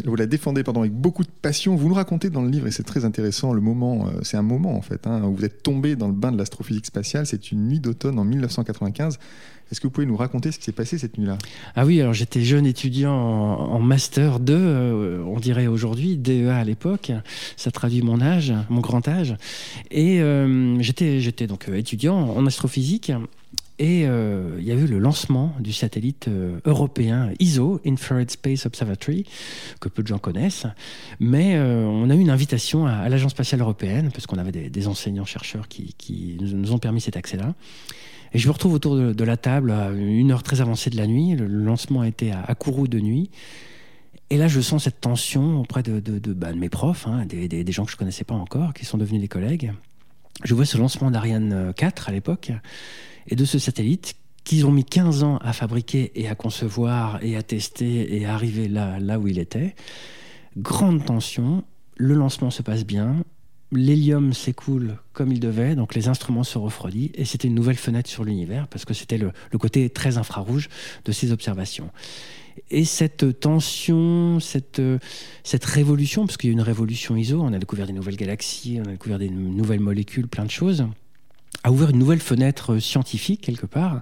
vous 0.05 0.15
la 0.15 0.25
défendez 0.25 0.63
pardon, 0.63 0.81
avec 0.81 0.93
beaucoup 0.93 1.23
de 1.23 1.29
passion. 1.29 1.75
Vous 1.75 1.87
nous 1.87 1.93
racontez 1.93 2.31
dans 2.31 2.41
le 2.41 2.49
livre, 2.49 2.65
et 2.65 2.71
c'est 2.71 2.81
très 2.81 3.05
intéressant, 3.05 3.53
le 3.53 3.61
moment, 3.61 4.07
c'est 4.23 4.35
un 4.35 4.41
moment 4.41 4.75
en 4.75 4.81
fait, 4.81 5.05
hein, 5.05 5.21
où 5.23 5.35
vous 5.35 5.45
êtes 5.45 5.61
tombé 5.61 5.95
dans 5.95 6.07
le 6.07 6.13
bain 6.13 6.31
de 6.31 6.39
l'astrophysique 6.39 6.87
spatiale. 6.87 7.27
C'est 7.27 7.51
une 7.51 7.67
nuit 7.67 7.79
d'automne 7.79 8.17
en 8.17 8.23
1995. 8.23 9.19
Est-ce 9.71 9.79
que 9.79 9.87
vous 9.87 9.91
pouvez 9.91 10.05
nous 10.05 10.17
raconter 10.17 10.51
ce 10.51 10.59
qui 10.59 10.65
s'est 10.65 10.73
passé 10.73 10.97
cette 10.97 11.17
nuit-là? 11.17 11.37
Ah 11.75 11.85
oui, 11.85 12.01
alors 12.01 12.13
j'étais 12.13 12.41
jeune 12.41 12.65
étudiant 12.65 13.13
en, 13.13 13.79
master 13.79 14.41
2, 14.41 14.53
euh, 14.53 15.23
on 15.25 15.39
dirait 15.39 15.67
aujourd'hui, 15.67 16.17
DEA 16.17 16.49
à 16.49 16.63
l'époque. 16.65 17.13
Ça 17.55 17.71
traduit 17.71 18.01
mon 18.01 18.19
âge, 18.19 18.53
mon 18.69 18.81
grand 18.81 19.07
âge. 19.07 19.35
Et 19.89 20.19
euh, 20.21 20.77
j'étais, 20.81 21.21
j'étais 21.21 21.47
donc 21.47 21.69
euh, 21.69 21.75
étudiant 21.75 22.17
en 22.17 22.45
astrophysique. 22.45 23.13
Et 23.83 24.01
il 24.01 24.63
y 24.63 24.71
a 24.71 24.75
eu 24.75 24.85
le 24.85 24.99
lancement 24.99 25.55
du 25.59 25.73
satellite 25.73 26.29
européen 26.65 27.31
ISO, 27.39 27.81
Infrared 27.83 28.29
Space 28.29 28.67
Observatory, 28.67 29.25
que 29.79 29.89
peu 29.89 30.03
de 30.03 30.07
gens 30.07 30.19
connaissent. 30.19 30.67
Mais 31.19 31.59
on 31.59 32.07
a 32.11 32.15
eu 32.15 32.19
une 32.19 32.29
invitation 32.29 32.85
à, 32.85 33.09
l'Agence 33.09 33.31
spatiale 33.31 33.61
européenne, 33.61 34.11
parce 34.13 34.27
qu'on 34.27 34.37
avait 34.37 34.51
des, 34.51 34.87
enseignants-chercheurs 34.87 35.67
qui, 35.67 35.95
qui, 35.97 36.37
nous 36.39 36.73
ont 36.73 36.77
permis 36.77 37.01
cet 37.01 37.17
accès-là. 37.17 37.55
Et 38.33 38.39
je 38.39 38.47
me 38.47 38.53
retrouve 38.53 38.73
autour 38.73 38.95
de, 38.95 39.23
la 39.23 39.37
table 39.37 39.71
à 39.71 39.89
une 39.89 40.31
heure 40.31 40.43
très 40.43 40.61
avancée 40.61 40.89
de 40.89 40.97
la 40.97 41.07
nuit. 41.07 41.35
Le 41.35 41.47
lancement 41.47 42.01
a 42.01 42.07
été 42.07 42.31
à, 42.31 42.53
Kourou 42.55 42.87
de 42.87 42.99
nuit. 42.99 43.29
Et 44.29 44.37
là, 44.37 44.47
je 44.47 44.61
sens 44.61 44.85
cette 44.85 45.01
tension 45.01 45.59
auprès 45.59 45.83
de, 45.83 45.99
bah, 46.33 46.53
mes 46.53 46.69
profs, 46.69 47.07
hein, 47.07 47.25
des, 47.25 47.47
des, 47.47 47.71
gens 47.71 47.83
que 47.85 47.91
je 47.91 47.97
connaissais 47.97 48.23
pas 48.23 48.35
encore, 48.35 48.73
qui 48.73 48.85
sont 48.85 48.97
devenus 48.97 49.21
des 49.21 49.27
collègues. 49.27 49.73
Je 50.43 50.53
vois 50.53 50.65
ce 50.65 50.77
lancement 50.77 51.11
d'Ariane 51.11 51.73
4 51.75 52.09
à 52.09 52.11
l'époque, 52.13 52.51
et 53.27 53.35
de 53.35 53.45
ce 53.45 53.59
satellite 53.59 54.15
qu'ils 54.43 54.65
ont 54.65 54.71
mis 54.71 54.85
15 54.85 55.23
ans 55.23 55.37
à 55.37 55.53
fabriquer 55.53 56.11
et 56.15 56.27
à 56.27 56.35
concevoir 56.35 57.23
et 57.23 57.35
à 57.35 57.43
tester 57.43 58.17
et 58.17 58.25
à 58.25 58.33
arriver 58.33 58.67
là, 58.67 59.19
où 59.19 59.27
il 59.27 59.39
était. 59.39 59.75
Grande 60.57 61.05
tension, 61.05 61.63
le 61.95 62.13
lancement 62.15 62.49
se 62.49 62.61
passe 62.61 62.85
bien, 62.85 63.23
l'hélium 63.71 64.33
s'écoule 64.33 64.97
comme 65.13 65.31
il 65.31 65.39
devait, 65.39 65.75
donc 65.75 65.95
les 65.95 66.07
instruments 66.07 66.43
se 66.43 66.57
refroidissent, 66.57 67.11
et 67.13 67.25
c'était 67.25 67.47
une 67.47 67.55
nouvelle 67.55 67.77
fenêtre 67.77 68.09
sur 68.09 68.25
l'univers, 68.25 68.67
parce 68.67 68.83
que 68.83 68.93
c'était 68.93 69.17
le, 69.17 69.31
côté 69.57 69.89
très 69.89 70.17
infrarouge 70.17 70.67
de 71.05 71.11
ces 71.11 71.31
observations. 71.31 71.89
Et 72.69 72.83
cette 72.83 73.39
tension, 73.39 74.41
cette, 74.41 74.81
cette 75.43 75.63
révolution, 75.63 76.25
parce 76.25 76.35
qu'il 76.35 76.49
y 76.49 76.51
a 76.51 76.53
une 76.53 76.61
révolution 76.61 77.15
ISO, 77.15 77.41
on 77.41 77.53
a 77.53 77.59
découvert 77.59 77.87
des 77.87 77.93
nouvelles 77.93 78.17
galaxies, 78.17 78.79
on 78.83 78.89
a 78.89 78.91
découvert 78.91 79.19
des 79.19 79.29
nouvelles 79.29 79.79
molécules, 79.79 80.27
plein 80.27 80.43
de 80.43 80.51
choses, 80.51 80.85
a 81.63 81.71
ouvert 81.71 81.89
une 81.89 81.99
nouvelle 81.99 82.21
fenêtre 82.21 82.79
scientifique 82.79 83.41
quelque 83.41 83.65
part. 83.65 84.01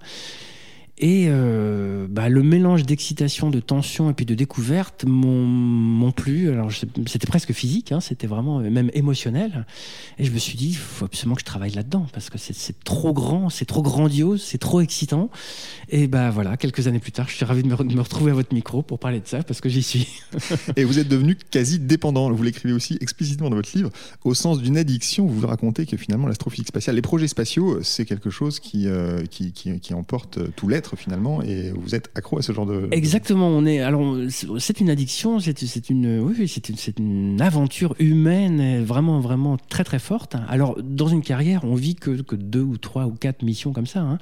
Et 1.02 1.28
euh, 1.30 2.08
bah, 2.10 2.28
le 2.28 2.44
mélange 2.44 2.84
d'excitation, 2.84 3.50
de 3.50 3.62
tension 3.62 4.10
et 4.10 4.14
puis 4.14 4.26
de 4.26 4.36
découverte 4.36 5.06
m'ont 5.08 6.12
plu. 6.12 6.52
Alors 6.52 6.70
c'était 7.08 7.28
presque 7.28 7.54
physique, 7.54 7.94
hein, 7.94 8.02
c'était 8.02 8.28
vraiment 8.28 8.60
euh, 8.60 8.70
même 8.70 8.92
émotionnel. 8.94 9.66
Et 10.18 10.26
je 10.26 10.32
me 10.32 10.38
suis 10.38 10.58
dit, 10.58 10.70
il 10.70 10.76
faut 10.76 11.06
absolument 11.06 11.36
que 11.36 11.42
je 11.42 11.46
travaille 11.46 11.72
là-dedans 11.72 12.06
parce 12.12 12.30
que 12.30 12.38
c'est 12.38 12.84
trop 12.84 13.14
grand, 13.14 13.50
c'est 13.50 13.64
trop 13.64 13.82
grandiose, 13.82 14.42
c'est 14.44 14.58
trop 14.58 14.82
excitant. 14.82 15.30
Et 15.88 16.08
bah 16.08 16.32
voilà, 16.32 16.58
quelques 16.58 16.88
années 16.88 17.00
plus 17.00 17.14
tard, 17.14 17.30
je 17.30 17.36
suis 17.36 17.46
ravi 17.46 17.64
de 17.64 17.68
me, 17.68 18.02
retrouver 18.02 18.32
à 18.32 18.34
votre 18.34 18.54
micro 18.54 18.82
pour 18.82 19.00
parler 19.00 19.22
de 19.22 19.28
ça 19.28 19.42
parce 19.44 19.62
que 19.62 19.70
j'y 19.70 19.84
suis. 19.84 20.08
et 20.76 20.84
vous 20.84 21.00
êtes 21.00 21.08
devenu 21.08 21.36
quasi 21.36 21.80
dépendant. 21.80 22.30
Vous 22.30 22.44
l'écrivez 22.44 22.74
aussi 22.74 22.98
explicitement 23.00 23.50
dans 23.50 23.56
votre 23.56 23.72
livre, 23.74 23.90
au 24.26 24.34
sens 24.34 24.62
d'une 24.62 24.76
addiction. 24.76 25.26
Vous 25.26 25.48
racontez 25.48 25.86
que 25.86 25.96
finalement 25.96 26.28
l'astrophysique 26.28 26.68
spatiale, 26.68 26.98
les 26.98 27.02
projets 27.02 27.30
spatiaux, 27.30 27.82
c'est 27.84 28.04
quelque 28.04 28.30
chose 28.30 28.60
qui, 28.60 28.88
euh, 28.88 29.24
emporte 29.94 30.40
tout 30.56 30.68
l'être 30.68 30.89
finalement 30.96 31.42
et 31.42 31.72
vous 31.72 31.96
êtes 31.96 32.10
accro 32.16 32.40
à 32.40 32.42
ce 32.42 32.52
genre 32.52 32.66
de 32.66 32.88
exactement 32.92 33.48
on 33.48 33.66
est 33.66 33.80
alors 33.80 34.16
c'est 34.60 34.80
une 34.80 34.90
addiction 34.90 35.40
c'est 35.40 35.90
une 35.90 36.20
oui 36.20 36.48
c'est 36.48 37.00
une, 37.00 37.42
aventure 37.42 37.96
humaine 38.00 38.84
vraiment 38.84 39.20
vraiment 39.20 39.58
très 39.58 39.84
très 39.84 40.00
forte. 40.00 40.36
Alors 40.48 40.78
dans 40.82 41.08
une 41.08 41.22
carrière 41.22 41.64
on 41.64 41.76
vit 41.76 41.96
que, 41.96 42.12
deux 42.36 42.62
ou 42.62 42.78
trois 42.78 43.06
ou 43.06 43.12
quatre 43.12 43.44
missions 43.44 43.74
comme 43.74 43.86
ça 43.86 44.02
hein. 44.02 44.18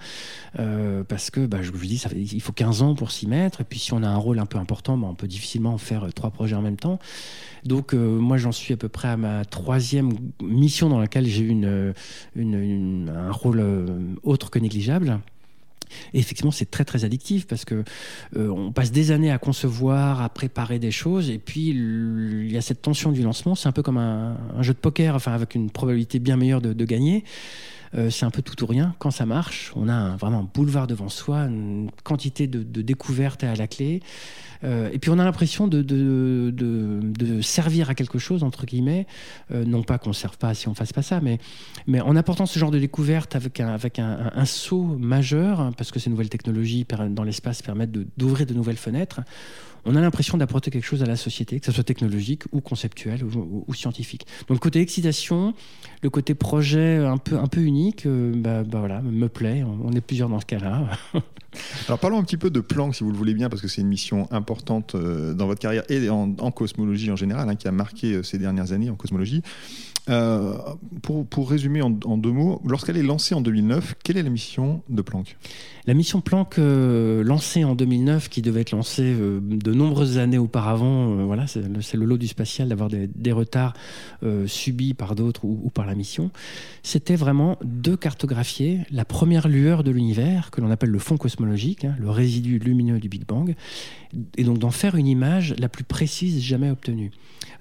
euh, 0.60 1.04
parce 1.04 1.30
que 1.32 1.46
bah, 1.46 1.60
je 1.62 1.72
vous 1.72 1.86
dis 1.86 2.02
il 2.14 2.42
faut 2.42 2.54
15 2.54 2.82
ans 2.82 2.96
pour 2.96 3.12
s'y 3.12 3.28
mettre 3.28 3.62
et 3.62 3.64
puis 3.64 3.80
si 3.80 3.94
on 3.94 4.04
a 4.04 4.08
un 4.08 4.18
rôle 4.18 4.40
un 4.40 4.46
peu 4.46 4.58
important 4.58 4.98
bah, 4.98 5.08
on 5.10 5.16
peut 5.16 5.28
difficilement 5.28 5.78
faire 5.78 6.06
euh, 6.06 6.12
trois 6.12 6.32
projets 6.32 6.56
en 6.56 6.62
même 6.62 6.78
temps. 6.78 7.00
Donc 7.66 7.94
euh, 7.94 8.20
moi 8.20 8.38
j'en 8.38 8.52
suis 8.52 8.74
à 8.74 8.78
peu 8.78 8.90
près 8.90 9.10
à 9.10 9.18
ma 9.18 9.46
troisième 9.46 10.14
mission 10.42 10.90
dans 10.90 11.00
laquelle 11.00 11.26
j'ai 11.26 11.44
eu 11.44 11.66
un 11.66 13.32
rôle 13.32 13.64
autre 14.24 14.50
que 14.50 14.60
négligeable 14.60 15.20
et 16.14 16.20
effectivement, 16.20 16.52
c'est 16.52 16.70
très 16.70 16.86
très 16.86 17.06
addictif 17.06 17.48
parce 17.48 17.66
que 17.66 17.84
euh, 18.36 18.50
on 18.50 18.72
passe 18.72 18.92
des 18.92 19.12
années 19.12 19.32
à 19.32 19.38
concevoir, 19.38 20.22
à 20.22 20.30
préparer 20.30 20.80
des 20.80 20.92
choses, 20.92 21.30
et 21.30 21.38
puis 21.38 21.70
il 21.70 22.52
y 22.52 22.58
a 22.58 22.62
cette 22.62 22.82
tension 22.82 23.12
du 23.12 23.24
lancement. 23.24 23.56
C'est 23.56 23.68
un 23.68 23.72
peu 23.72 23.84
comme 23.84 23.98
un, 23.98 24.38
jeu 24.62 24.74
de 24.74 24.80
poker, 24.80 25.16
enfin 25.16 25.34
avec 25.34 25.56
une 25.56 25.70
probabilité 25.70 26.20
bien 26.20 26.38
meilleure 26.38 26.62
de, 26.62 26.86
gagner. 26.86 27.24
Euh, 27.96 28.10
c'est 28.10 28.26
un 28.26 28.30
peu 28.32 28.42
tout 28.42 28.62
ou 28.64 28.68
rien. 28.68 28.96
Quand 29.00 29.12
ça 29.12 29.26
marche, 29.26 29.72
on 29.76 29.88
a 29.88 30.16
vraiment 30.18 30.40
un 30.40 30.50
boulevard 30.54 30.88
devant 30.88 31.10
soi, 31.10 31.40
une 31.42 31.90
quantité 32.04 32.48
de, 32.48 32.64
de 32.64 32.82
découvertes 32.82 33.44
à 33.44 33.56
la 33.56 33.68
clé. 33.68 34.02
Euh, 34.64 34.90
et 34.92 35.00
puis 35.00 35.10
on 35.10 35.20
a 35.20 35.24
l'impression 35.24 35.68
de, 35.68 35.82
de, 35.82 36.52
de, 36.54 37.42
servir 37.42 37.90
à 37.90 37.96
quelque 37.96 38.20
chose, 38.20 38.44
entre 38.44 38.66
guillemets. 38.66 39.08
Euh, 39.52 39.66
non 39.66 39.84
pas 39.84 39.98
qu'on 39.98 40.10
ne 40.10 40.16
serve 40.16 40.38
pas 40.38 40.54
si 40.54 40.68
on 40.68 40.72
ne 40.72 40.76
fasse 40.76 40.94
pas 40.94 41.02
ça, 41.02 41.20
mais, 41.22 41.40
mais 41.86 42.02
en 42.02 42.16
apportant 42.16 42.46
ce 42.46 42.58
genre 42.58 42.72
de 42.72 42.80
découverte 42.80 43.36
avec 43.36 43.60
un, 43.60 43.70
avec 43.70 44.00
un, 44.00 44.46
saut 44.46 44.98
majeur, 45.00 45.60
hein, 45.60 45.72
parce 45.78 45.92
que 45.92 46.00
ces 46.00 46.10
nouvelles 46.10 46.30
technologies 46.30 46.86
dans 47.10 47.24
l'espace 47.24 47.62
permettent 47.62 47.92
d'ouvrir 48.18 48.46
de, 48.46 48.54
nouvelles 48.54 48.78
fenêtres, 48.78 49.22
on 49.86 49.96
a 49.96 50.02
l'impression 50.02 50.38
d'apporter 50.38 50.70
quelque 50.70 50.86
chose 50.86 51.02
à 51.02 51.06
la 51.06 51.16
société, 51.16 51.60
que 51.60 51.66
ce 51.66 51.72
soit 51.72 51.84
technologique 51.84 52.44
ou 52.52 52.60
conceptuel 52.60 53.24
ou, 53.24 53.74
scientifique. 53.74 54.28
Donc 54.48 54.58
le 54.58 54.60
côté 54.60 54.82
excitation, 54.82 55.54
le 56.02 56.10
côté 56.10 56.36
projet 56.36 56.98
un 56.98 57.18
peu, 57.18 57.38
un 57.38 57.48
peu 57.48 57.62
unique, 57.62 58.06
euh, 58.06 58.34
bah, 58.36 58.64
bah, 58.64 58.80
voilà, 58.80 59.02
me 59.02 59.30
plaît. 59.30 59.64
On 59.64 59.92
est 59.94 60.02
plusieurs 60.02 60.30
dans 60.30 60.42
ce 60.42 60.46
cas-là. 60.46 60.90
Alors 61.88 62.00
parlons 62.00 62.18
un 62.18 62.24
petit 62.24 62.38
peu 62.38 62.50
de 62.50 62.60
Planck, 62.60 62.96
si 62.96 63.04
vous 63.04 63.12
le 63.12 63.18
voulez 63.18 63.34
bien, 63.34 63.50
parce 63.50 63.62
que 63.62 63.68
c'est 63.68 63.82
une 63.82 63.88
mission 63.88 64.28
importante 64.32 64.96
euh, 64.96 65.34
dans 65.34 65.48
votre 65.48 65.60
carrière 65.60 65.84
et 65.90 66.10
en, 66.10 66.34
cosmologie 66.52 67.12
en 67.12 67.16
général, 67.16 67.50
hein, 67.50 67.56
qui 67.56 67.68
a 67.68 67.72
marqué 67.72 68.14
euh, 68.14 68.24
ces 68.24 68.38
dernières 68.38 68.72
années 68.72 68.90
en 68.90 68.96
cosmologie. 68.96 69.42
Euh, 70.10 70.58
pour, 71.02 71.26
pour, 71.26 71.50
résumer 71.50 71.82
en, 71.82 71.90
deux 71.90 72.32
mots, 72.32 72.62
lorsqu'elle 72.66 72.98
est 72.98 73.04
lancée 73.04 73.36
en 73.36 73.42
2009, 73.42 73.96
quelle 74.04 74.18
est 74.18 74.24
la 74.24 74.30
mission 74.30 74.82
de 74.90 75.02
Planck? 75.02 75.38
La 75.86 75.94
mission 75.94 76.22
Planck 76.22 76.58
lancée 76.58 77.64
en 77.64 77.76
2009, 77.76 78.30
qui 78.30 78.42
devait 78.42 78.62
être 78.62 78.72
lancée 78.72 79.16
de 79.16 79.74
nombreuses 79.74 80.18
années 80.18 80.38
auparavant, 80.38 81.26
voilà, 81.26 81.48
c'est 81.48 81.62
le, 81.96 82.06
lot 82.06 82.18
du 82.18 82.28
spatial 82.28 82.68
d'avoir 82.68 82.90
des, 82.90 83.32
retards 83.32 83.74
subis 84.48 84.94
par 84.94 85.16
d'autres 85.16 85.46
ou, 85.46 85.70
par 85.74 85.86
la 85.86 85.96
mission, 85.96 86.30
c'était 86.84 87.16
vraiment 87.16 87.58
de 87.64 87.96
cartographier 87.96 88.82
la 88.92 89.06
première 89.06 89.48
lueur 89.48 89.84
de 89.86 89.92
l'univers, 89.92 90.52
que 90.52 90.60
l'on 90.60 90.72
appelle 90.72 90.90
le 90.90 91.00
fond 91.00 91.16
cosmologique 91.16 91.86
Hein, 91.88 91.96
le 92.00 92.10
résidu 92.10 92.60
lumineux 92.60 93.00
du 93.00 93.10
Big 93.10 93.26
Bang, 93.26 93.56
et 94.38 94.44
donc 94.44 94.60
d'en 94.60 94.72
faire 94.72 94.96
une 94.96 95.08
image 95.08 95.56
la 95.58 95.70
plus 95.70 95.84
précise 95.84 96.42
jamais 96.42 96.70
obtenue. 96.70 97.12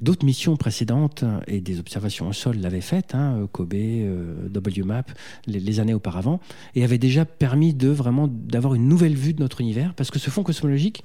D'autres 0.01 0.27
missions 0.27 0.57
précédentes 0.57 1.25
et 1.47 1.61
des 1.61 1.79
observations 1.79 2.29
au 2.29 2.33
sol 2.33 2.59
l'avaient 2.59 2.81
fait, 2.81 3.15
hein, 3.15 3.49
Kobe, 3.53 3.75
euh, 3.75 4.49
WMAP, 4.55 5.11
les, 5.47 5.81
années 5.81 5.95
auparavant, 5.95 6.41
et 6.75 6.85
avaient 6.85 6.99
déjà 6.99 7.25
permis 7.25 7.73
de 7.73 7.89
vraiment 7.89 8.29
d'avoir 8.29 8.75
une 8.75 8.89
nouvelle 8.89 9.15
vue 9.15 9.33
de 9.33 9.41
notre 9.41 9.61
univers, 9.61 9.95
parce 9.95 10.11
que 10.11 10.19
ce 10.19 10.31
fond 10.31 10.43
cosmologique 10.43 11.03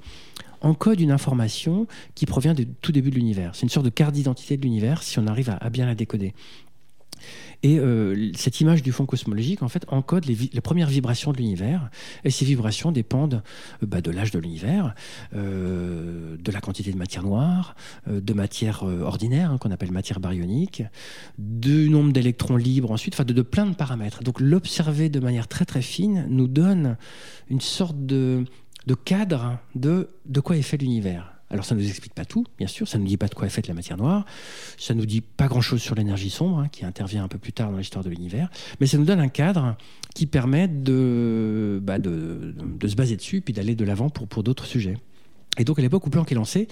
encode 0.60 1.00
une 1.00 1.10
information 1.10 1.86
qui 2.14 2.24
provient 2.26 2.54
du 2.54 2.66
tout 2.66 2.92
début 2.92 3.10
de 3.10 3.16
l'univers. 3.16 3.54
C'est 3.54 3.62
une 3.62 3.68
sorte 3.68 3.86
de 3.86 3.90
carte 3.90 4.12
d'identité 4.12 4.56
de 4.56 4.62
l'univers 4.62 5.02
si 5.02 5.18
on 5.18 5.26
arrive 5.26 5.56
à 5.60 5.70
bien 5.70 5.86
la 5.86 5.96
décoder. 5.96 6.34
Et 7.62 7.78
euh, 7.78 8.30
cette 8.34 8.60
image 8.60 8.82
du 8.82 8.92
fond 8.92 9.06
cosmologique, 9.06 9.62
en 9.62 9.68
fait, 9.68 9.84
encode 9.88 10.24
les, 10.26 10.60
premières 10.60 10.88
vibrations 10.88 11.32
de 11.32 11.36
l'univers. 11.36 11.90
Et 12.24 12.30
ces 12.30 12.44
vibrations 12.44 12.92
dépendent 12.92 13.42
euh, 13.82 13.86
bah, 13.86 14.00
de 14.00 14.10
l'âge 14.10 14.30
de 14.30 14.38
l'univers, 14.38 14.94
euh, 15.34 16.36
de 16.38 16.52
la 16.52 16.60
quantité 16.60 16.92
de 16.92 16.98
matière 16.98 17.22
noire, 17.22 17.74
de 18.08 18.32
matière 18.32 18.82
ordinaire, 18.82 19.50
hein, 19.52 19.58
qu'on 19.58 19.70
appelle 19.70 19.92
matière 19.92 20.20
baryonique, 20.20 20.82
du 21.38 21.88
nombre 21.88 22.12
d'électrons 22.12 22.56
libres 22.56 22.90
ensuite, 22.90 23.14
enfin 23.14 23.24
de, 23.24 23.42
plein 23.42 23.66
de 23.66 23.74
paramètres. 23.74 24.22
Donc 24.22 24.40
l'observer 24.40 25.08
de 25.08 25.20
manière 25.20 25.48
très 25.48 25.64
très 25.64 25.82
fine 25.82 26.26
nous 26.28 26.48
donne 26.48 26.96
une 27.48 27.60
sorte 27.60 28.06
de 28.06 28.44
de 28.86 28.94
cadre 28.94 29.58
de, 29.74 30.10
de 30.26 30.40
quoi 30.40 30.56
est 30.56 30.62
fait 30.62 30.76
l'univers. 30.76 31.31
Alors 31.52 31.66
ça 31.66 31.74
ne 31.74 31.80
nous 31.80 31.88
explique 31.88 32.14
pas 32.14 32.24
tout, 32.24 32.46
bien 32.56 32.66
sûr, 32.66 32.88
ça 32.88 32.96
ne 32.96 33.02
nous 33.02 33.08
dit 33.08 33.18
pas 33.18 33.28
de 33.28 33.34
quoi 33.34 33.46
est 33.46 33.50
faite 33.50 33.68
la 33.68 33.74
matière 33.74 33.98
noire, 33.98 34.24
ça 34.78 34.94
ne 34.94 35.00
nous 35.00 35.06
dit 35.06 35.20
pas 35.20 35.48
grand-chose 35.48 35.82
sur 35.82 35.94
l'énergie 35.94 36.30
sombre, 36.30 36.60
hein, 36.60 36.68
qui 36.68 36.84
intervient 36.86 37.22
un 37.22 37.28
peu 37.28 37.38
plus 37.38 37.52
tard 37.52 37.70
dans 37.70 37.76
l'histoire 37.76 38.02
de 38.02 38.08
l'univers, 38.08 38.50
mais 38.80 38.86
ça 38.86 38.96
nous 38.96 39.04
donne 39.04 39.20
un 39.20 39.28
cadre 39.28 39.76
qui 40.14 40.26
permet 40.26 40.66
de, 40.66 41.78
bah 41.82 41.98
de, 41.98 42.54
se 42.86 42.94
baser 42.94 43.16
dessus, 43.16 43.42
puis 43.42 43.52
d'aller 43.52 43.74
de 43.74 43.84
l'avant 43.84 44.08
pour, 44.08 44.26
pour 44.26 44.42
d'autres 44.42 44.64
sujets. 44.64 44.96
Et 45.58 45.64
donc 45.64 45.78
à 45.78 45.82
l'époque 45.82 46.06
où 46.06 46.10
Planck 46.10 46.32
est 46.32 46.34
lancé, 46.34 46.68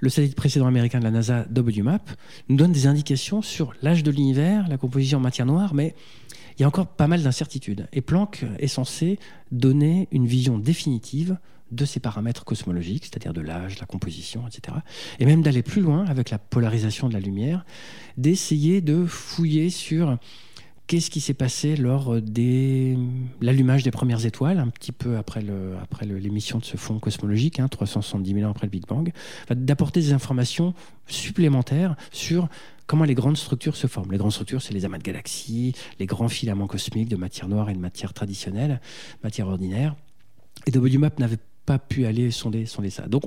le 0.00 0.08
satellite 0.08 0.34
précédent 0.34 0.66
américain 0.66 0.98
de 0.98 1.04
la 1.04 1.10
NASA, 1.10 1.46
WMAP, 1.54 2.10
nous 2.48 2.56
donne 2.56 2.72
des 2.72 2.86
indications 2.86 3.42
sur 3.42 3.74
l'âge 3.82 4.02
de 4.02 4.10
l'univers, 4.10 4.66
la 4.68 4.78
composition 4.78 5.18
en 5.18 5.20
matière 5.20 5.44
noire, 5.44 5.74
mais 5.74 5.94
il 6.56 6.62
y 6.62 6.64
a 6.64 6.68
encore 6.68 6.86
pas 6.86 7.06
mal 7.06 7.22
d'incertitudes. 7.22 7.86
Et 7.92 8.00
Planck 8.00 8.46
est 8.58 8.68
censé 8.68 9.18
donner 9.50 10.08
une 10.10 10.26
vision 10.26 10.58
définitive 10.58 11.36
de 11.72 11.84
ces 11.84 12.00
paramètres 12.00 12.44
cosmologiques, 12.44 13.06
c'est-à-dire 13.06 13.32
de 13.32 13.40
l'âge, 13.40 13.78
la 13.80 13.86
composition, 13.86 14.46
etc. 14.46 14.76
Et 15.18 15.26
même 15.26 15.42
d'aller 15.42 15.62
plus 15.62 15.82
loin 15.82 16.04
avec 16.06 16.30
la 16.30 16.38
polarisation 16.38 17.08
de 17.08 17.14
la 17.14 17.20
lumière, 17.20 17.64
d'essayer 18.16 18.80
de 18.80 19.04
fouiller 19.06 19.70
sur 19.70 20.18
qu'est-ce 20.86 21.10
qui 21.10 21.20
s'est 21.20 21.34
passé 21.34 21.76
lors 21.76 22.20
de 22.20 22.96
l'allumage 23.40 23.82
des 23.82 23.90
premières 23.90 24.26
étoiles, 24.26 24.58
un 24.58 24.68
petit 24.68 24.92
peu 24.92 25.16
après, 25.16 25.40
le, 25.40 25.76
après 25.80 26.04
l'émission 26.04 26.58
de 26.58 26.64
ce 26.64 26.76
fond 26.76 26.98
cosmologique, 26.98 27.60
hein, 27.60 27.68
370 27.68 28.34
000 28.34 28.46
ans 28.46 28.50
après 28.50 28.66
le 28.66 28.70
Big 28.70 28.86
Bang, 28.86 29.10
d'apporter 29.50 30.00
des 30.00 30.12
informations 30.12 30.74
supplémentaires 31.06 31.96
sur 32.10 32.48
comment 32.86 33.04
les 33.04 33.14
grandes 33.14 33.38
structures 33.38 33.76
se 33.76 33.86
forment. 33.86 34.12
Les 34.12 34.18
grandes 34.18 34.32
structures, 34.32 34.60
c'est 34.60 34.74
les 34.74 34.84
amas 34.84 34.98
de 34.98 35.02
galaxies, 35.02 35.72
les 35.98 36.04
grands 36.04 36.28
filaments 36.28 36.66
cosmiques 36.66 37.08
de 37.08 37.16
matière 37.16 37.48
noire 37.48 37.70
et 37.70 37.74
de 37.74 37.78
matière 37.78 38.12
traditionnelle, 38.12 38.80
matière 39.24 39.48
ordinaire. 39.48 39.96
Et 40.66 40.76
WMAP 40.76 41.18
n'avait 41.18 41.38
pas 41.66 41.78
pu 41.78 42.06
aller 42.06 42.30
sonder, 42.30 42.66
sonder 42.66 42.90
ça. 42.90 43.06
Donc 43.06 43.24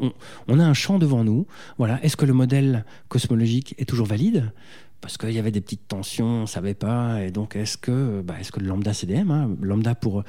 on, 0.47 0.59
a 0.59 0.63
un 0.63 0.73
champ 0.73 0.99
devant 0.99 1.23
nous. 1.23 1.47
Voilà. 1.77 2.03
Est-ce 2.03 2.17
que 2.17 2.25
le 2.25 2.33
modèle 2.33 2.85
cosmologique 3.07 3.75
est 3.77 3.85
toujours 3.85 4.07
valide? 4.07 4.51
Parce 5.01 5.17
qu'il 5.17 5.31
y 5.33 5.39
avait 5.39 5.51
des 5.51 5.61
petites 5.61 5.87
tensions, 5.87 6.25
on 6.25 6.41
ne 6.41 6.45
savait 6.47 6.73
pas. 6.73 7.21
Et 7.21 7.29
donc, 7.29 7.55
est-ce 7.55 7.77
que, 7.77 8.21
bah, 8.21 8.35
est-ce 8.39 8.51
que 8.51 8.59
le 8.59 8.65
lambda 8.65 8.91
CDM, 8.91 9.29
hein, 9.29 9.51
lambda 9.61 9.93
pour, 9.93 10.23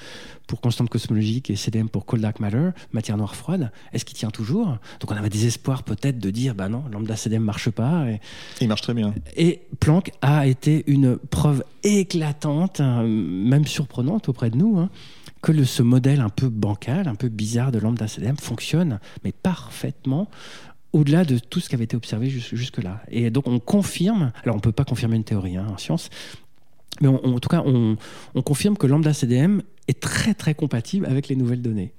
pour 0.47 0.61
constante 0.61 0.91
cosmologique 0.91 1.49
et 1.49 1.57
CDM 1.57 1.89
pour 1.89 2.05
cold 2.05 2.21
dark 2.21 2.41
matter, 2.41 2.71
matière 2.93 3.17
noire 3.17 3.35
froide, 3.37 3.73
est-ce 3.95 4.05
qu'il 4.05 4.19
tient 4.19 4.29
toujours? 4.29 4.77
Donc, 5.01 5.11
on 5.11 5.17
avait 5.17 5.31
des 5.31 5.47
espoirs 5.47 5.83
peut-être 5.83 6.19
de 6.19 6.29
dire, 6.29 6.55
bah 6.55 6.69
non, 6.69 6.85
lambda 6.93 7.17
CDM 7.17 7.43
marche 7.43 7.71
pas. 7.71 8.11
Et, 8.11 8.21
il 8.61 8.69
marche 8.69 8.83
très 8.83 8.93
bien. 8.93 9.15
Et 9.35 9.63
Planck 9.81 10.11
a 10.21 10.47
été 10.47 10.85
une 10.89 11.17
preuve 11.17 11.65
éclatante, 11.83 12.81
même 12.81 13.67
surprenante 13.67 14.29
auprès 14.29 14.51
de 14.51 14.59
nous. 14.59 14.79
Hein, 14.79 14.91
que 15.47 15.53
le, 15.53 15.65
ce 15.65 15.85
modèle 15.85 16.23
un 16.23 16.29
peu 16.29 16.49
bancal, 16.49 17.07
un 17.07 17.15
peu 17.15 17.29
bizarre 17.29 17.71
de 17.71 17.79
lambda 17.79 18.09
CDM 18.09 18.35
fonctionne, 18.35 18.99
mais 19.23 19.31
parfaitement 19.31 20.29
au-delà 20.93 21.25
de 21.25 21.39
tout 21.39 21.61
ce 21.61 21.69
qui 21.69 21.77
avait 21.77 21.85
été 21.85 21.97
observé 21.97 22.29
jusque-là. 22.29 23.01
Et 23.13 23.31
donc 23.31 23.47
on 23.47 23.61
confirme, 23.61 24.33
alors 24.43 24.57
on 24.57 24.59
ne 24.59 24.63
peut 24.63 24.73
pas 24.73 24.85
confirmer 24.85 25.15
une 25.15 25.23
théorie 25.23 25.57
hein, 25.57 25.69
en 25.73 25.79
science, 25.79 26.11
mais 27.01 27.07
en 27.07 27.39
tout 27.39 27.49
cas 27.49 27.63
on, 27.65 27.97
on 28.35 28.43
confirme 28.43 28.77
que 28.77 28.89
lambda 28.89 29.13
CDM 29.13 29.61
est 29.87 30.01
très 30.01 30.35
très 30.35 30.55
compatible 30.55 31.07
avec 31.07 31.29
les 31.29 31.37
nouvelles 31.37 31.63
données. 31.63 31.93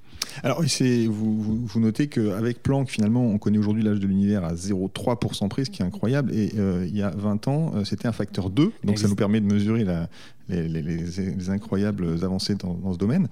Alors, 0.44 0.62
vous, 0.62 1.66
vous, 1.66 1.80
notez 1.80 2.08
qu'avec 2.08 2.62
Planck, 2.62 2.90
finalement, 2.90 3.26
on 3.26 3.38
connaît 3.38 3.58
aujourd'hui 3.58 3.84
l'âge 3.84 4.00
de 4.00 4.08
l'univers 4.08 4.44
à 4.44 4.54
0,3% 4.54 5.48
près, 5.48 5.66
ce 5.66 5.70
qui 5.70 5.82
est 5.82 5.86
incroyable. 5.86 6.34
Et 6.34 6.52
euh, 6.58 6.86
il 6.88 6.96
y 6.96 7.02
a 7.02 7.10
20 7.10 7.48
ans, 7.48 7.72
euh, 7.76 7.86
c'était 7.86 8.08
un 8.08 8.12
facteur 8.12 8.50
2. 8.50 8.72
Donc, 8.84 9.00
ça 9.00 9.08
nous 9.08 9.16
permet 9.16 9.40
de 9.40 9.46
mesurer 9.46 9.84
la, 9.84 10.10
les, 10.50 11.50
incroyables 11.50 12.24
avancées 12.24 12.56
dans, 12.56 12.94
ce 12.94 12.98
domaine. 12.98 13.28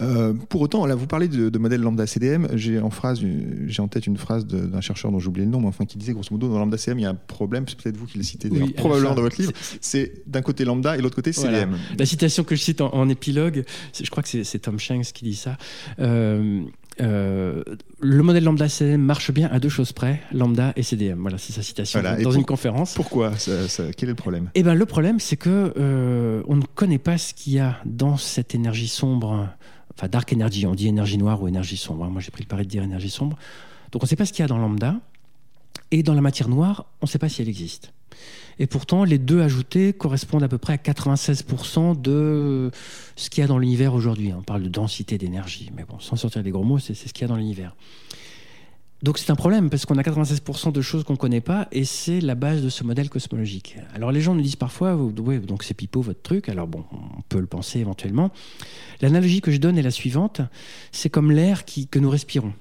Euh, 0.00 0.32
pour 0.48 0.60
autant, 0.60 0.86
là, 0.86 0.94
vous 0.94 1.06
parlez 1.06 1.28
de, 1.28 1.58
modèle 1.58 1.80
lambda 1.80 2.06
CDM. 2.06 2.48
J'ai 2.54 2.78
en, 2.80 2.90
phrase, 2.90 3.20
j'ai 3.66 3.82
en 3.82 3.88
tête 3.88 4.06
une 4.06 4.16
phrase 4.16 4.46
d'un 4.46 4.80
chercheur 4.80 5.10
dont 5.10 5.18
j'ai 5.18 5.28
oublié 5.28 5.44
le 5.44 5.50
nom, 5.50 5.60
mais 5.60 5.68
enfin, 5.68 5.84
qui 5.84 5.98
disait 5.98 6.12
grosso 6.12 6.28
modo, 6.30 6.48
dans 6.48 6.58
lambda 6.58 6.78
CDM, 6.78 6.98
il 6.98 7.02
y 7.02 7.06
a 7.06 7.10
un 7.10 7.14
problème, 7.14 7.64
c'est 7.68 7.80
peut-être 7.80 7.96
vous 7.96 8.06
qui 8.06 8.18
le 8.18 8.24
citez 8.24 8.48
probablement 8.76 9.14
dans 9.14 9.22
votre 9.22 9.40
livre. 9.40 9.52
C'est 9.80 10.22
d'un 10.26 10.42
côté 10.42 10.64
lambda 10.64 10.96
et 10.96 11.00
l'autre 11.00 11.16
côté 11.16 11.32
CDM. 11.32 11.76
La 11.98 12.06
citation 12.06 12.44
que 12.44 12.56
je 12.56 12.62
cite 12.62 12.80
en, 12.80 13.08
épilogue, 13.08 13.64
je 14.00 14.10
crois 14.10 14.22
que 14.22 14.42
c'est 14.42 14.58
Tom 14.58 14.78
Shanks 14.78 15.12
qui 15.12 15.24
dit 15.24 15.34
ça. 15.34 15.56
Euh, 15.98 16.62
euh, 17.00 17.62
le 18.00 18.22
modèle 18.22 18.44
lambda 18.44 18.68
CDM 18.68 19.00
marche 19.00 19.32
bien 19.32 19.48
à 19.50 19.58
deux 19.58 19.68
choses 19.68 19.92
près, 19.92 20.20
lambda 20.32 20.72
et 20.76 20.82
CDM. 20.82 21.20
Voilà, 21.20 21.38
c'est 21.38 21.52
sa 21.52 21.62
citation 21.62 22.00
dans 22.02 22.30
une 22.30 22.44
conférence. 22.44 22.94
Pourquoi 22.94 23.32
Quel 23.96 24.08
est 24.08 24.12
le 24.12 24.14
problème? 24.14 24.50
Eh 24.54 24.62
ben, 24.62 24.74
le 24.74 24.86
problème, 24.86 25.20
c'est 25.20 25.36
que 25.36 25.72
euh, 25.76 26.42
on 26.46 26.56
ne 26.56 26.62
connaît 26.62 26.98
pas 26.98 27.18
ce 27.18 27.34
qu'il 27.34 27.54
y 27.54 27.58
a 27.58 27.78
dans 27.84 28.16
cette 28.16 28.54
énergie 28.54 28.88
sombre, 28.88 29.48
enfin 29.96 30.08
dark 30.08 30.32
energy. 30.32 30.66
On 30.66 30.74
dit 30.74 30.88
énergie 30.88 31.18
noire 31.18 31.42
ou 31.42 31.48
énergie 31.48 31.76
sombre. 31.76 32.04
Hein. 32.04 32.10
Moi, 32.10 32.20
j'ai 32.20 32.30
pris 32.30 32.42
le 32.42 32.48
pari 32.48 32.64
de 32.64 32.70
dire 32.70 32.82
énergie 32.82 33.10
sombre. 33.10 33.36
Donc, 33.92 34.02
on 34.02 34.06
ne 34.06 34.08
sait 34.08 34.16
pas 34.16 34.26
ce 34.26 34.32
qu'il 34.32 34.42
y 34.42 34.44
a 34.44 34.48
dans 34.48 34.58
lambda. 34.58 34.96
Et 35.90 36.02
dans 36.02 36.14
la 36.14 36.20
matière 36.20 36.48
noire, 36.48 36.86
on 37.00 37.06
ne 37.06 37.08
sait 37.08 37.18
pas 37.18 37.28
si 37.28 37.42
elle 37.42 37.48
existe. 37.48 37.92
Et 38.58 38.66
pourtant, 38.66 39.04
les 39.04 39.18
deux 39.18 39.40
ajoutés 39.40 39.92
correspondent 39.92 40.42
à 40.42 40.48
peu 40.48 40.58
près 40.58 40.74
à 40.74 40.76
96% 40.76 42.00
de 42.00 42.70
ce 43.16 43.30
qu'il 43.30 43.42
y 43.42 43.44
a 43.44 43.48
dans 43.48 43.58
l'univers 43.58 43.94
aujourd'hui. 43.94 44.32
On 44.32 44.42
parle 44.42 44.62
de 44.62 44.68
densité 44.68 45.18
d'énergie, 45.18 45.70
mais 45.76 45.84
bon, 45.84 45.98
sans 46.00 46.16
sortir 46.16 46.42
des 46.42 46.50
gros 46.50 46.64
mots, 46.64 46.78
c'est 46.78 46.94
ce 46.94 47.12
qu'il 47.12 47.22
y 47.22 47.24
a 47.24 47.28
dans 47.28 47.36
l'univers. 47.36 47.74
Donc 49.02 49.18
c'est 49.18 49.30
un 49.30 49.36
problème 49.36 49.68
parce 49.68 49.84
qu'on 49.84 49.98
a 49.98 50.02
96% 50.02 50.72
de 50.72 50.80
choses 50.80 51.04
qu'on 51.04 51.12
ne 51.12 51.18
connaît 51.18 51.42
pas 51.42 51.68
et 51.72 51.84
c'est 51.84 52.22
la 52.22 52.34
base 52.34 52.62
de 52.62 52.70
ce 52.70 52.84
modèle 52.84 53.10
cosmologique. 53.10 53.76
Alors 53.94 54.12
les 54.12 54.22
gens 54.22 54.34
nous 54.34 54.40
disent 54.40 54.56
parfois, 54.56 54.96
oui, 54.96 55.40
donc 55.40 55.62
c'est 55.62 55.74
pipeau 55.74 56.00
votre 56.00 56.22
truc, 56.22 56.48
alors 56.48 56.66
bon, 56.66 56.84
on 56.90 57.20
peut 57.28 57.38
le 57.38 57.46
penser 57.46 57.80
éventuellement. 57.80 58.30
L'analogie 59.02 59.42
que 59.42 59.50
je 59.50 59.58
donne 59.58 59.76
est 59.76 59.82
la 59.82 59.90
suivante, 59.90 60.40
c'est 60.90 61.10
comme 61.10 61.32
l'air 61.32 61.64
que 61.66 61.98
nous 61.98 62.08
respirons. 62.08 62.54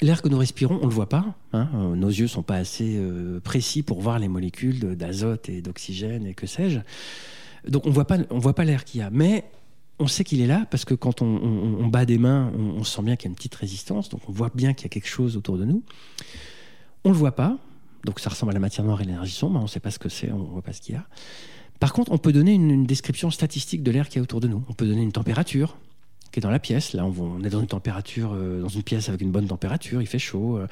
L'air 0.00 0.22
que 0.22 0.28
nous 0.28 0.38
respirons, 0.38 0.76
on 0.76 0.84
ne 0.84 0.90
le 0.90 0.94
voit 0.94 1.08
pas. 1.08 1.34
Hein. 1.52 1.68
Euh, 1.74 1.96
nos 1.96 2.08
yeux 2.08 2.24
ne 2.24 2.28
sont 2.28 2.42
pas 2.42 2.56
assez 2.56 2.96
euh, 2.96 3.40
précis 3.40 3.82
pour 3.82 4.00
voir 4.00 4.18
les 4.18 4.28
molécules 4.28 4.96
d'azote 4.96 5.48
et 5.48 5.60
d'oxygène 5.60 6.26
et 6.26 6.34
que 6.34 6.46
sais-je. 6.46 6.78
Donc 7.66 7.84
on 7.86 7.88
ne 7.88 7.94
voit 8.40 8.54
pas 8.54 8.64
l'air 8.64 8.84
qu'il 8.84 9.00
y 9.00 9.02
a. 9.02 9.10
Mais 9.10 9.44
on 9.98 10.06
sait 10.06 10.22
qu'il 10.22 10.40
est 10.40 10.46
là 10.46 10.66
parce 10.70 10.84
que 10.84 10.94
quand 10.94 11.20
on, 11.22 11.88
bat 11.88 12.06
des 12.06 12.18
mains, 12.18 12.52
on, 12.56 12.84
sent 12.84 13.02
bien 13.02 13.16
qu'il 13.16 13.26
y 13.26 13.28
a 13.28 13.30
une 13.30 13.36
petite 13.36 13.56
résistance. 13.56 14.08
Donc 14.08 14.20
on 14.28 14.32
voit 14.32 14.50
bien 14.54 14.72
qu'il 14.72 14.84
y 14.84 14.86
a 14.86 14.90
quelque 14.90 15.08
chose 15.08 15.36
autour 15.36 15.58
de 15.58 15.64
nous. 15.64 15.82
On 17.04 17.08
ne 17.08 17.14
le 17.14 17.18
voit 17.18 17.34
pas. 17.34 17.58
Donc 18.04 18.20
ça 18.20 18.30
ressemble 18.30 18.52
à 18.52 18.54
la 18.54 18.60
matière 18.60 18.86
noire 18.86 19.00
et 19.00 19.04
l'énergie 19.04 19.34
sombre. 19.34 19.58
On 19.58 19.62
ne 19.62 19.68
sait 19.68 19.80
pas 19.80 19.90
ce 19.90 19.98
que 19.98 20.08
c'est, 20.08 20.30
on 20.30 20.38
ne 20.38 20.44
voit 20.44 20.62
pas 20.62 20.72
ce 20.72 20.80
qu'il 20.80 20.94
y 20.94 20.98
a. 20.98 21.04
Par 21.80 21.92
contre, 21.92 22.12
on 22.12 22.18
peut 22.18 22.32
donner 22.32 22.54
une 22.54 22.86
description 22.86 23.30
statistique 23.30 23.82
de 23.82 23.90
l'air 23.90 24.08
qui 24.08 24.18
est 24.18 24.20
autour 24.20 24.40
de 24.40 24.46
nous. 24.46 24.62
On 24.68 24.72
peut 24.72 24.86
donner 24.86 25.02
une 25.02 25.12
température 25.12 25.76
qui 26.32 26.40
est 26.40 26.42
dans 26.42 26.50
la 26.50 26.58
pièce. 26.58 26.92
Là, 26.92 27.04
on, 27.04 27.42
est 27.42 27.50
dans 27.50 27.60
une 27.60 27.66
température, 27.66 28.32
euh, 28.34 28.60
dans 28.60 28.68
une 28.68 28.82
pièce 28.82 29.08
avec 29.08 29.20
une 29.20 29.30
bonne 29.30 29.46
température, 29.46 30.00
il 30.00 30.06
fait 30.06 30.18
chaud. 30.18 30.58
Euh, 30.58 30.66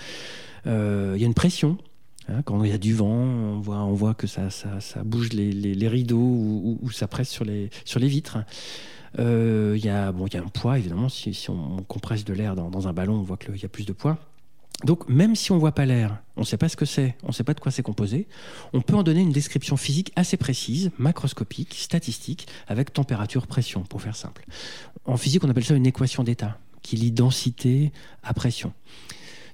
euh, 0.67 1.13
il 1.17 1.21
y 1.21 1.25
a 1.25 1.27
une 1.27 1.35
pression. 1.35 1.79
Hein, 2.29 2.43
quand 2.45 2.63
il 2.65 2.71
y 2.71 2.75
a 2.75 2.79
du 2.79 2.95
vent, 2.95 3.07
on 3.07 3.61
voit, 3.61 3.79
on 3.79 3.95
voit 3.95 4.15
que 4.15 4.27
ça, 4.27 4.51
ça, 4.51 4.79
bouge 5.05 5.33
les, 5.33 5.89
rideaux 5.89 6.17
ou, 6.19 6.91
ça 6.91 7.07
presse 7.07 7.29
sur 7.29 7.45
les, 7.45 7.71
sur 7.85 8.01
les 8.01 8.09
vitres. 8.09 8.39
Il 9.19 9.79
y, 9.79 9.89
a, 9.89 10.13
bon, 10.13 10.27
y 10.27 10.37
a 10.37 10.41
un 10.41 10.49
poids, 10.49 10.79
évidemment. 10.79 11.09
Si, 11.09 11.47
on, 11.49 11.83
compresse 11.85 12.25
de 12.25 12.35
l'air 12.35 12.55
dans, 12.57 12.69
dans, 12.69 12.89
un 12.89 12.93
ballon, 12.93 13.15
on 13.15 13.23
voit 13.23 13.37
qu'il 13.37 13.57
y 13.57 13.65
a 13.65 13.69
plus 13.69 13.87
de 13.87 13.93
poids. 13.93 14.19
Donc 14.85 15.09
même 15.09 15.35
si 15.35 15.53
on 15.53 15.59
voit 15.59 15.73
pas 15.73 15.87
l'air, 15.87 16.23
on 16.37 16.41
ne 16.41 16.47
sait 16.47 16.59
pas 16.59 16.69
ce 16.69 16.77
que 16.77 16.85
c'est, 16.85 17.17
on 17.23 17.29
ne 17.29 17.33
sait 17.33 17.45
pas 17.45 17.55
de 17.55 17.61
quoi 17.61 17.73
c'est 17.73 17.83
composé, 17.83 18.29
on 18.75 18.83
peut 18.83 18.95
en 18.95 19.03
donner 19.03 19.23
une 19.23 19.33
description 19.33 19.77
physique 19.77 20.13
assez 20.17 20.37
précise, 20.37 20.91
macroscopique, 20.99 21.75
statistique, 21.75 22.47
avec 22.69 22.93
température, 22.93 23.47
pression, 23.47 23.83
pour 23.83 24.03
faire 24.03 24.17
simple. 24.17 24.45
En 25.07 25.17
physique, 25.17 25.45
on 25.45 25.49
appelle 25.49 25.65
ça 25.65 25.75
une 25.75 25.87
équation 25.87 26.25
d'état, 26.25 26.59
qui 26.83 26.97
lie 26.97 27.11
densité 27.11 27.91
à 28.23 28.35
pression. 28.35 28.73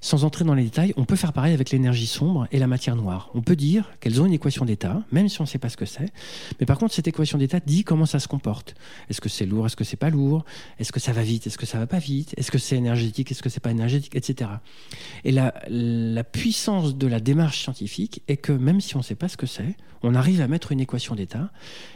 Sans 0.03 0.25
entrer 0.25 0.43
dans 0.43 0.53
les 0.53 0.65
détails, 0.65 0.93
on 0.97 1.05
peut 1.05 1.15
faire 1.15 1.31
pareil 1.31 1.53
avec 1.53 1.71
l'énergie 1.71 2.07
sombre 2.07 2.45
et 2.51 2.59
la 2.59 2.67
matière 2.67 2.97
noire. 2.97 3.31
On 3.35 3.41
peut 3.41 3.55
dire 3.55 3.89
qu'elles 4.01 4.21
ont 4.21 4.25
une 4.25 4.33
équation 4.33 4.65
d'état, 4.65 5.01
même 5.13 5.29
si 5.29 5.39
on 5.39 5.45
ne 5.45 5.47
sait 5.47 5.59
pas 5.59 5.69
ce 5.69 5.77
que 5.77 5.85
c'est. 5.85 6.11
Mais 6.59 6.65
par 6.65 6.77
contre, 6.77 6.93
cette 6.93 7.07
équation 7.07 7.37
d'état 7.37 7.61
dit 7.61 7.85
comment 7.85 8.05
ça 8.05 8.19
se 8.19 8.27
comporte. 8.27 8.75
Est-ce 9.09 9.21
que 9.21 9.29
c'est 9.29 9.45
lourd 9.45 9.65
Est-ce 9.65 9.77
que 9.77 9.85
c'est 9.85 9.95
pas 9.95 10.09
lourd? 10.09 10.43
Est-ce 10.77 10.91
que 10.91 10.99
ça 10.99 11.13
va 11.13 11.23
vite 11.23 11.47
Est-ce 11.47 11.57
que 11.57 11.65
ça 11.65 11.79
va 11.79 11.87
pas 11.87 11.99
vite? 11.99 12.33
Est-ce 12.35 12.51
que 12.51 12.57
c'est 12.57 12.75
énergétique 12.75 13.31
Est-ce 13.31 13.41
que 13.41 13.47
c'est 13.47 13.61
pas 13.61 13.71
énergétique 13.71 14.13
Etc. 14.13 14.49
Et 15.23 15.31
la, 15.31 15.53
la 15.69 16.25
puissance 16.25 16.97
de 16.97 17.07
la 17.07 17.21
démarche 17.21 17.61
scientifique 17.61 18.23
est 18.27 18.35
que 18.35 18.51
même 18.51 18.81
si 18.81 18.97
on 18.97 18.99
ne 18.99 19.05
sait 19.05 19.15
pas 19.15 19.29
ce 19.29 19.37
que 19.37 19.47
c'est, 19.47 19.77
on 20.01 20.15
arrive 20.15 20.41
à 20.41 20.49
mettre 20.49 20.73
une 20.73 20.81
équation 20.81 21.15
d'état, 21.15 21.49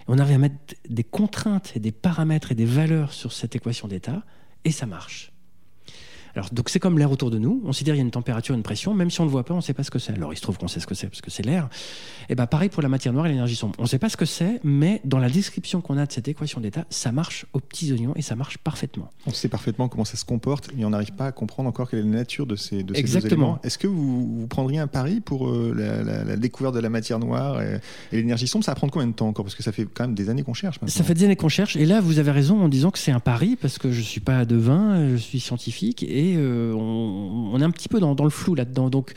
on 0.07 0.17
arrive 0.17 0.35
à 0.35 0.39
mettre 0.39 0.75
des 0.87 1.03
contraintes 1.03 1.73
et 1.75 1.81
des 1.81 1.91
paramètres 1.91 2.53
et 2.53 2.55
des 2.55 2.63
valeurs 2.63 3.11
sur 3.11 3.33
cette 3.33 3.57
équation 3.57 3.89
d'état, 3.89 4.23
et 4.63 4.71
ça 4.71 4.85
marche 4.85 5.33
donc 6.51 6.69
c'est 6.69 6.79
comme 6.79 6.97
l'air 6.97 7.11
autour 7.11 7.31
de 7.31 7.39
nous. 7.39 7.61
On 7.65 7.73
sait 7.73 7.83
dire 7.83 7.93
qu'il 7.93 7.99
y 7.99 8.01
a 8.01 8.05
une 8.05 8.11
température, 8.11 8.55
une 8.55 8.63
pression, 8.63 8.93
même 8.93 9.09
si 9.09 9.19
on 9.21 9.23
ne 9.23 9.29
le 9.29 9.31
voit 9.31 9.43
pas, 9.43 9.53
on 9.53 9.57
ne 9.57 9.61
sait 9.61 9.73
pas 9.73 9.83
ce 9.83 9.91
que 9.91 9.99
c'est. 9.99 10.13
Alors 10.13 10.33
il 10.33 10.37
se 10.37 10.41
trouve 10.41 10.57
qu'on 10.57 10.67
sait 10.67 10.79
ce 10.79 10.87
que 10.87 10.95
c'est 10.95 11.07
parce 11.07 11.21
que 11.21 11.31
c'est 11.31 11.43
l'air. 11.43 11.69
Et 12.29 12.35
bien 12.35 12.45
pareil 12.45 12.69
pour 12.69 12.81
la 12.81 12.89
matière 12.89 13.13
noire 13.13 13.25
et 13.25 13.29
l'énergie 13.29 13.55
sombre. 13.55 13.75
On 13.79 13.83
ne 13.83 13.87
sait 13.87 13.99
pas 13.99 14.09
ce 14.09 14.17
que 14.17 14.25
c'est, 14.25 14.59
mais 14.63 15.01
dans 15.05 15.19
la 15.19 15.29
description 15.29 15.81
qu'on 15.81 15.97
a 15.97 16.05
de 16.05 16.11
cette 16.11 16.27
équation 16.27 16.61
d'état, 16.61 16.85
ça 16.89 17.11
marche 17.11 17.45
aux 17.53 17.59
petits 17.59 17.91
oignons 17.93 18.13
et 18.15 18.21
ça 18.21 18.35
marche 18.35 18.57
parfaitement. 18.57 19.09
On 19.25 19.31
sait 19.31 19.49
parfaitement 19.49 19.87
comment 19.87 20.05
ça 20.05 20.17
se 20.17 20.25
comporte, 20.25 20.69
mais 20.75 20.85
on 20.85 20.89
n'arrive 20.89 21.13
pas 21.13 21.27
à 21.27 21.31
comprendre 21.31 21.69
encore 21.69 21.89
quelle 21.89 21.99
est 21.99 22.03
la 22.03 22.09
nature 22.09 22.45
de 22.45 22.55
ces, 22.55 22.83
de 22.83 22.95
Exactement. 22.95 23.59
Est-ce 23.63 23.77
que 23.77 23.87
vous, 23.87 24.47
prendriez 24.49 24.79
un 24.79 24.87
pari 24.87 25.21
pour 25.21 25.49
euh, 25.49 25.73
la, 25.75 26.35
découverte 26.35 26.75
de 26.75 26.79
la 26.79 26.89
matière 26.89 27.19
noire 27.19 27.61
et, 27.61 27.79
l'énergie 28.11 28.47
sombre? 28.47 28.65
Ça 28.65 28.71
va 28.71 28.75
prendre 28.75 28.93
combien 28.93 29.07
de 29.07 29.13
temps 29.13 29.27
encore? 29.27 29.45
Parce 29.45 29.55
que 29.55 29.63
ça 29.63 29.71
fait 29.71 29.85
quand 29.85 30.05
même 30.05 30.15
des 30.15 30.29
années 30.29 30.43
qu'on 30.43 30.53
cherche. 30.53 30.79
Ça 30.87 31.03
fait 31.03 31.13
des 31.13 31.25
années 31.25 31.35
qu'on 31.35 31.49
cherche. 31.49 31.75
Et 31.75 31.85
là, 31.85 32.01
vous 32.01 32.19
avez 32.19 32.31
raison 32.31 32.61
en 32.61 32.69
disant 32.69 32.91
que 32.91 32.99
c'est 32.99 33.11
un 33.11 33.19
pari 33.19 33.55
parce 33.55 33.77
que 33.77 33.91
je 33.91 33.99
ne 33.99 34.05
suis 34.05 34.21
pas 34.21 34.45
devin, 34.45 35.09
je 35.11 35.17
suis 35.17 35.39
scientifique. 35.39 36.03
Et 36.03 36.16
et 36.17 36.37
on, 36.37 37.51
on, 37.53 37.61
est 37.61 37.63
un 37.63 37.71
petit 37.71 37.89
peu 37.89 37.99
dans, 37.99 38.15
dans 38.15 38.23
le 38.23 38.29
flou 38.29 38.55
là-dedans. 38.55 38.89
Donc 38.89 39.13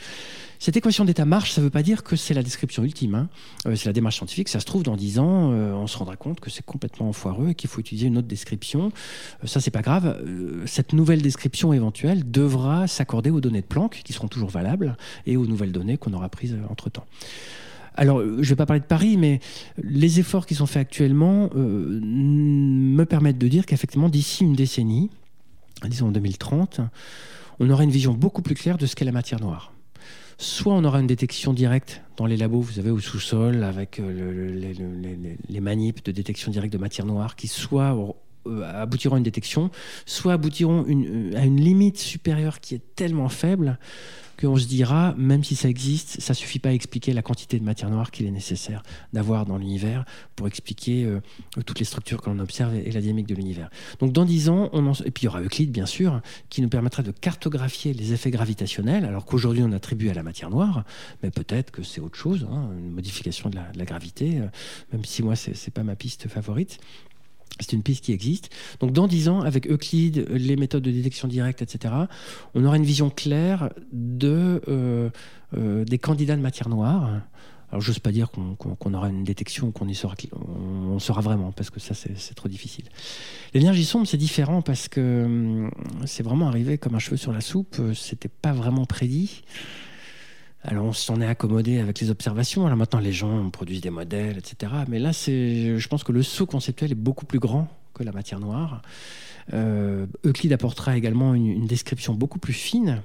cette 0.61 0.77
équation 0.77 1.05
d'état 1.05 1.25
marche, 1.25 1.53
ça 1.53 1.59
ne 1.59 1.65
veut 1.65 1.71
pas 1.71 1.81
dire 1.81 2.03
que 2.03 2.15
c'est 2.15 2.35
la 2.35 2.43
description 2.43 2.83
ultime. 2.83 3.15
Hein. 3.15 3.29
Euh, 3.65 3.75
c'est 3.75 3.87
la 3.89 3.93
démarche 3.93 4.17
scientifique. 4.17 4.47
Ça 4.47 4.59
se 4.59 4.65
trouve, 4.67 4.83
dans 4.83 4.95
10 4.95 5.17
ans, 5.17 5.51
euh, 5.51 5.73
on 5.73 5.87
se 5.87 5.97
rendra 5.97 6.15
compte 6.17 6.39
que 6.39 6.51
c'est 6.51 6.63
complètement 6.63 7.11
foireux 7.13 7.49
et 7.49 7.55
qu'il 7.55 7.67
faut 7.67 7.81
utiliser 7.81 8.05
une 8.05 8.19
autre 8.19 8.27
description. 8.27 8.91
Euh, 9.43 9.47
ça, 9.47 9.59
c'est 9.59 9.71
pas 9.71 9.81
grave. 9.81 10.23
cette 10.67 10.93
nouvelle 10.93 11.23
description 11.23 11.73
éventuelle 11.73 12.29
devra 12.29 12.85
s'accorder 12.85 13.31
aux 13.31 13.41
données 13.41 13.61
de 13.61 13.65
Planck, 13.65 14.01
qui 14.05 14.13
seront 14.13 14.27
toujours 14.27 14.51
valables, 14.51 14.97
et 15.25 15.35
aux 15.35 15.47
nouvelles 15.47 15.71
données 15.71 15.97
qu'on 15.97 16.13
aura 16.13 16.29
prises 16.29 16.55
entre-temps. 16.69 17.07
Alors, 17.95 18.21
je 18.21 18.27
ne 18.27 18.43
vais 18.43 18.55
pas 18.55 18.67
parler 18.67 18.81
de 18.81 18.85
Paris, 18.85 19.17
mais 19.17 19.39
les 19.81 20.19
efforts 20.19 20.45
qui 20.45 20.53
sont 20.53 20.67
faits 20.67 20.81
actuellement 20.81 21.49
me 21.55 23.03
permettent 23.05 23.39
de 23.39 23.47
dire 23.47 23.65
qu'effectivement, 23.65 24.09
d'ici 24.09 24.43
une 24.43 24.53
décennie, 24.53 25.09
disons 25.87 26.11
2030, 26.11 26.81
on 27.59 27.69
aura 27.69 27.83
une 27.83 27.91
vision 27.91 28.13
beaucoup 28.13 28.41
plus 28.41 28.55
claire 28.55 28.77
de 28.77 28.85
ce 28.85 28.95
qu'est 28.95 29.05
la 29.05 29.11
matière 29.11 29.39
noire. 29.39 29.73
Soit 30.37 30.73
on 30.73 30.83
aura 30.83 30.99
une 30.99 31.07
détection 31.07 31.53
directe 31.53 32.01
dans 32.17 32.25
les 32.25 32.35
labos, 32.35 32.61
vous 32.61 32.73
savez, 32.73 32.89
au 32.89 32.99
sous-sol, 32.99 33.63
avec 33.63 33.99
euh, 33.99 34.73
les, 35.47 35.59
manips 35.59 36.03
de 36.03 36.11
détection 36.11 36.51
directe 36.51 36.73
de 36.73 36.79
matière 36.79 37.05
noire, 37.05 37.35
qui 37.35 37.47
soit 37.47 37.95
aboutiront 38.45 39.15
à 39.15 39.17
une 39.17 39.23
détection, 39.23 39.71
soit 40.05 40.33
aboutiront 40.33 40.85
euh, 40.87 41.35
à 41.35 41.45
une 41.45 41.59
limite 41.59 41.97
supérieure 41.97 42.59
qui 42.59 42.75
est 42.75 42.95
tellement 42.95 43.29
faible 43.29 43.77
qu'on 44.41 44.57
se 44.57 44.65
dira, 44.65 45.13
même 45.17 45.43
si 45.43 45.55
ça 45.55 45.69
existe, 45.69 46.19
ça 46.19 46.33
suffit 46.33 46.59
pas 46.59 46.69
à 46.69 46.71
expliquer 46.73 47.13
la 47.13 47.21
quantité 47.21 47.59
de 47.59 47.63
matière 47.63 47.89
noire 47.89 48.11
qu'il 48.11 48.25
est 48.25 48.31
nécessaire 48.31 48.81
d'avoir 49.13 49.45
dans 49.45 49.57
l'univers 49.57 50.05
pour 50.35 50.47
expliquer 50.47 51.05
euh, 51.05 51.19
toutes 51.65 51.79
les 51.79 51.85
structures 51.85 52.21
que 52.21 52.29
l'on 52.29 52.39
observe 52.39 52.73
et, 52.75 52.91
la 52.91 53.01
dynamique 53.01 53.27
de 53.27 53.35
l'univers. 53.35 53.69
Donc 53.99 54.13
dans 54.13 54.25
10 54.25 54.49
ans, 54.49 54.69
on 54.73 54.91
et 54.93 55.11
puis 55.11 55.23
il 55.23 55.25
y 55.25 55.27
aura 55.27 55.41
Euclide 55.41 55.71
bien 55.71 55.85
sûr, 55.85 56.21
qui 56.49 56.61
nous 56.61 56.69
permettra 56.69 57.03
de 57.03 57.11
cartographier 57.11 57.93
les 57.93 58.13
effets 58.13 58.31
gravitationnels, 58.31 59.05
alors 59.05 59.25
qu'aujourd'hui 59.25 59.63
on 59.63 59.71
attribue 59.71 60.09
à 60.09 60.13
la 60.13 60.23
matière 60.23 60.49
noire, 60.49 60.83
mais 61.23 61.29
peut-être 61.29 61.71
que 61.71 61.83
c'est 61.83 62.01
autre 62.01 62.17
chose, 62.17 62.47
hein, 62.51 62.69
une 62.77 62.91
modification 62.91 63.49
de 63.49 63.57
la, 63.57 63.85
gravité, 63.85 64.39
euh, 64.39 64.47
même 64.93 65.05
si 65.05 65.21
moi 65.21 65.35
c'est 65.35 65.73
pas 65.73 65.83
ma 65.83 65.95
piste 65.95 66.27
favorite. 66.27 66.79
C'est 67.59 67.73
une 67.73 67.83
piste 67.83 68.03
qui 68.05 68.13
existe. 68.13 68.49
Donc 68.79 68.91
dans 68.91 69.07
10 69.07 69.29
ans, 69.29 69.41
avec 69.41 69.69
Euclide, 69.69 70.27
les 70.29 70.55
méthodes 70.55 70.83
de 70.83 70.91
détection 70.91 71.27
directe, 71.27 71.61
etc., 71.61 71.93
on 72.55 72.65
aura 72.65 72.77
une 72.77 72.85
vision 72.85 73.09
claire 73.09 73.69
de, 73.91 74.61
euh, 74.67 75.09
euh, 75.57 75.85
des 75.85 75.97
candidats 75.97 76.35
de 76.35 76.41
matière 76.41 76.69
noire. 76.69 77.21
Alors 77.69 77.81
j'ose 77.81 77.99
pas 77.99 78.11
dire 78.11 78.29
qu'on 78.31 78.93
aura 78.93 79.07
une 79.07 79.23
détection, 79.23 79.71
qu'on 79.71 79.87
y 79.87 79.95
sera, 79.95 81.21
vraiment, 81.21 81.53
parce 81.53 81.69
que 81.69 81.79
ça 81.79 81.93
c'est 81.93 82.33
trop 82.33 82.49
difficile. 82.49 82.85
L'énergie 83.53 83.85
sombre 83.85 84.05
c'est 84.07 84.17
différent 84.17 84.61
parce 84.61 84.89
que 84.89 85.23
hum, 85.23 85.71
c'est 86.05 86.23
vraiment 86.23 86.49
arrivé 86.49 86.77
comme 86.77 86.95
un 86.95 86.99
cheveu 86.99 87.15
sur 87.15 87.31
la 87.31 87.39
soupe. 87.39 87.77
C'était 87.93 88.29
pas 88.29 88.51
vraiment 88.51 88.85
prédit. 88.85 89.43
Alors 90.63 90.85
on 90.85 90.93
s'en 90.93 91.21
est 91.21 91.27
accommodé 91.27 91.79
avec 91.79 91.99
les 91.99 92.09
observations. 92.11 92.65
Alors 92.65 92.77
maintenant 92.77 92.99
les 92.99 93.13
gens 93.13 93.49
produisent 93.49 93.81
des 93.81 93.89
modèles, 93.89 94.37
etc. 94.37 94.71
Mais 94.87 94.99
là, 94.99 95.11
je 95.11 95.87
pense 95.87 96.03
que 96.03 96.11
le 96.11 96.23
saut 96.23 96.45
conceptuel 96.45 96.91
est 96.91 96.95
beaucoup 96.95 97.25
plus 97.25 97.39
grand 97.39 97.67
que 97.93 98.03
la 98.03 98.11
matière 98.11 98.39
noire. 98.39 98.81
Euh, 99.53 100.05
Euclide 100.25 100.53
apportera 100.53 100.95
également 100.97 101.33
une, 101.33 101.65
description 101.67 102.13
beaucoup 102.13 102.39
plus 102.39 102.53
fine 102.53 103.01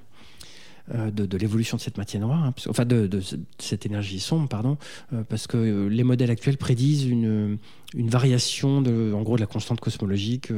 euh, 0.94 1.10
de, 1.10 1.36
l'évolution 1.36 1.76
de 1.76 1.82
cette 1.82 1.98
matière 1.98 2.22
noire, 2.22 2.44
hein, 2.44 2.54
enfin 2.68 2.84
de, 2.84 3.20
cette 3.58 3.86
énergie 3.86 4.20
sombre, 4.20 4.48
pardon, 4.48 4.76
euh, 5.12 5.22
parce 5.28 5.46
que 5.46 5.88
les 5.88 6.04
modèles 6.04 6.30
actuels 6.30 6.58
prédisent 6.58 7.04
une, 7.04 7.58
variation 7.94 8.82
de, 8.82 9.12
en 9.14 9.22
gros, 9.22 9.36
de 9.36 9.40
la 9.40 9.46
constante 9.46 9.80
cosmologique 9.80 10.52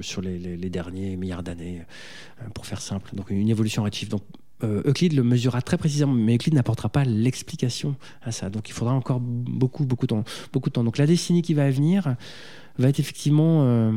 sur 0.00 0.22
les, 0.22 0.56
derniers 0.70 1.16
milliards 1.16 1.42
d'années, 1.42 1.82
pour 2.54 2.66
faire 2.66 2.80
simple. 2.80 3.10
Donc 3.14 3.30
une 3.30 3.50
évolution 3.50 3.82
relative. 3.82 4.08
Donc 4.08 4.22
euh, 4.64 4.82
Euclide 4.84 5.12
le 5.14 5.22
mesurera 5.22 5.62
très 5.62 5.78
précisément, 5.78 6.12
mais 6.12 6.34
Euclide 6.36 6.54
n'apportera 6.54 6.88
pas 6.88 7.04
l'explication 7.04 7.94
à 8.22 8.32
ça. 8.32 8.50
Donc 8.50 8.68
il 8.68 8.72
faudra 8.72 8.94
encore 8.94 9.20
beaucoup, 9.20 9.84
beaucoup 9.84 10.06
de 10.06 10.14
temps. 10.14 10.24
Beaucoup 10.52 10.68
de 10.68 10.74
temps. 10.74 10.84
Donc 10.84 10.98
la 10.98 11.06
décennie 11.06 11.42
qui 11.42 11.54
va 11.54 11.70
venir 11.70 12.16
va 12.78 12.88
être 12.88 13.00
effectivement 13.00 13.62
euh, 13.64 13.92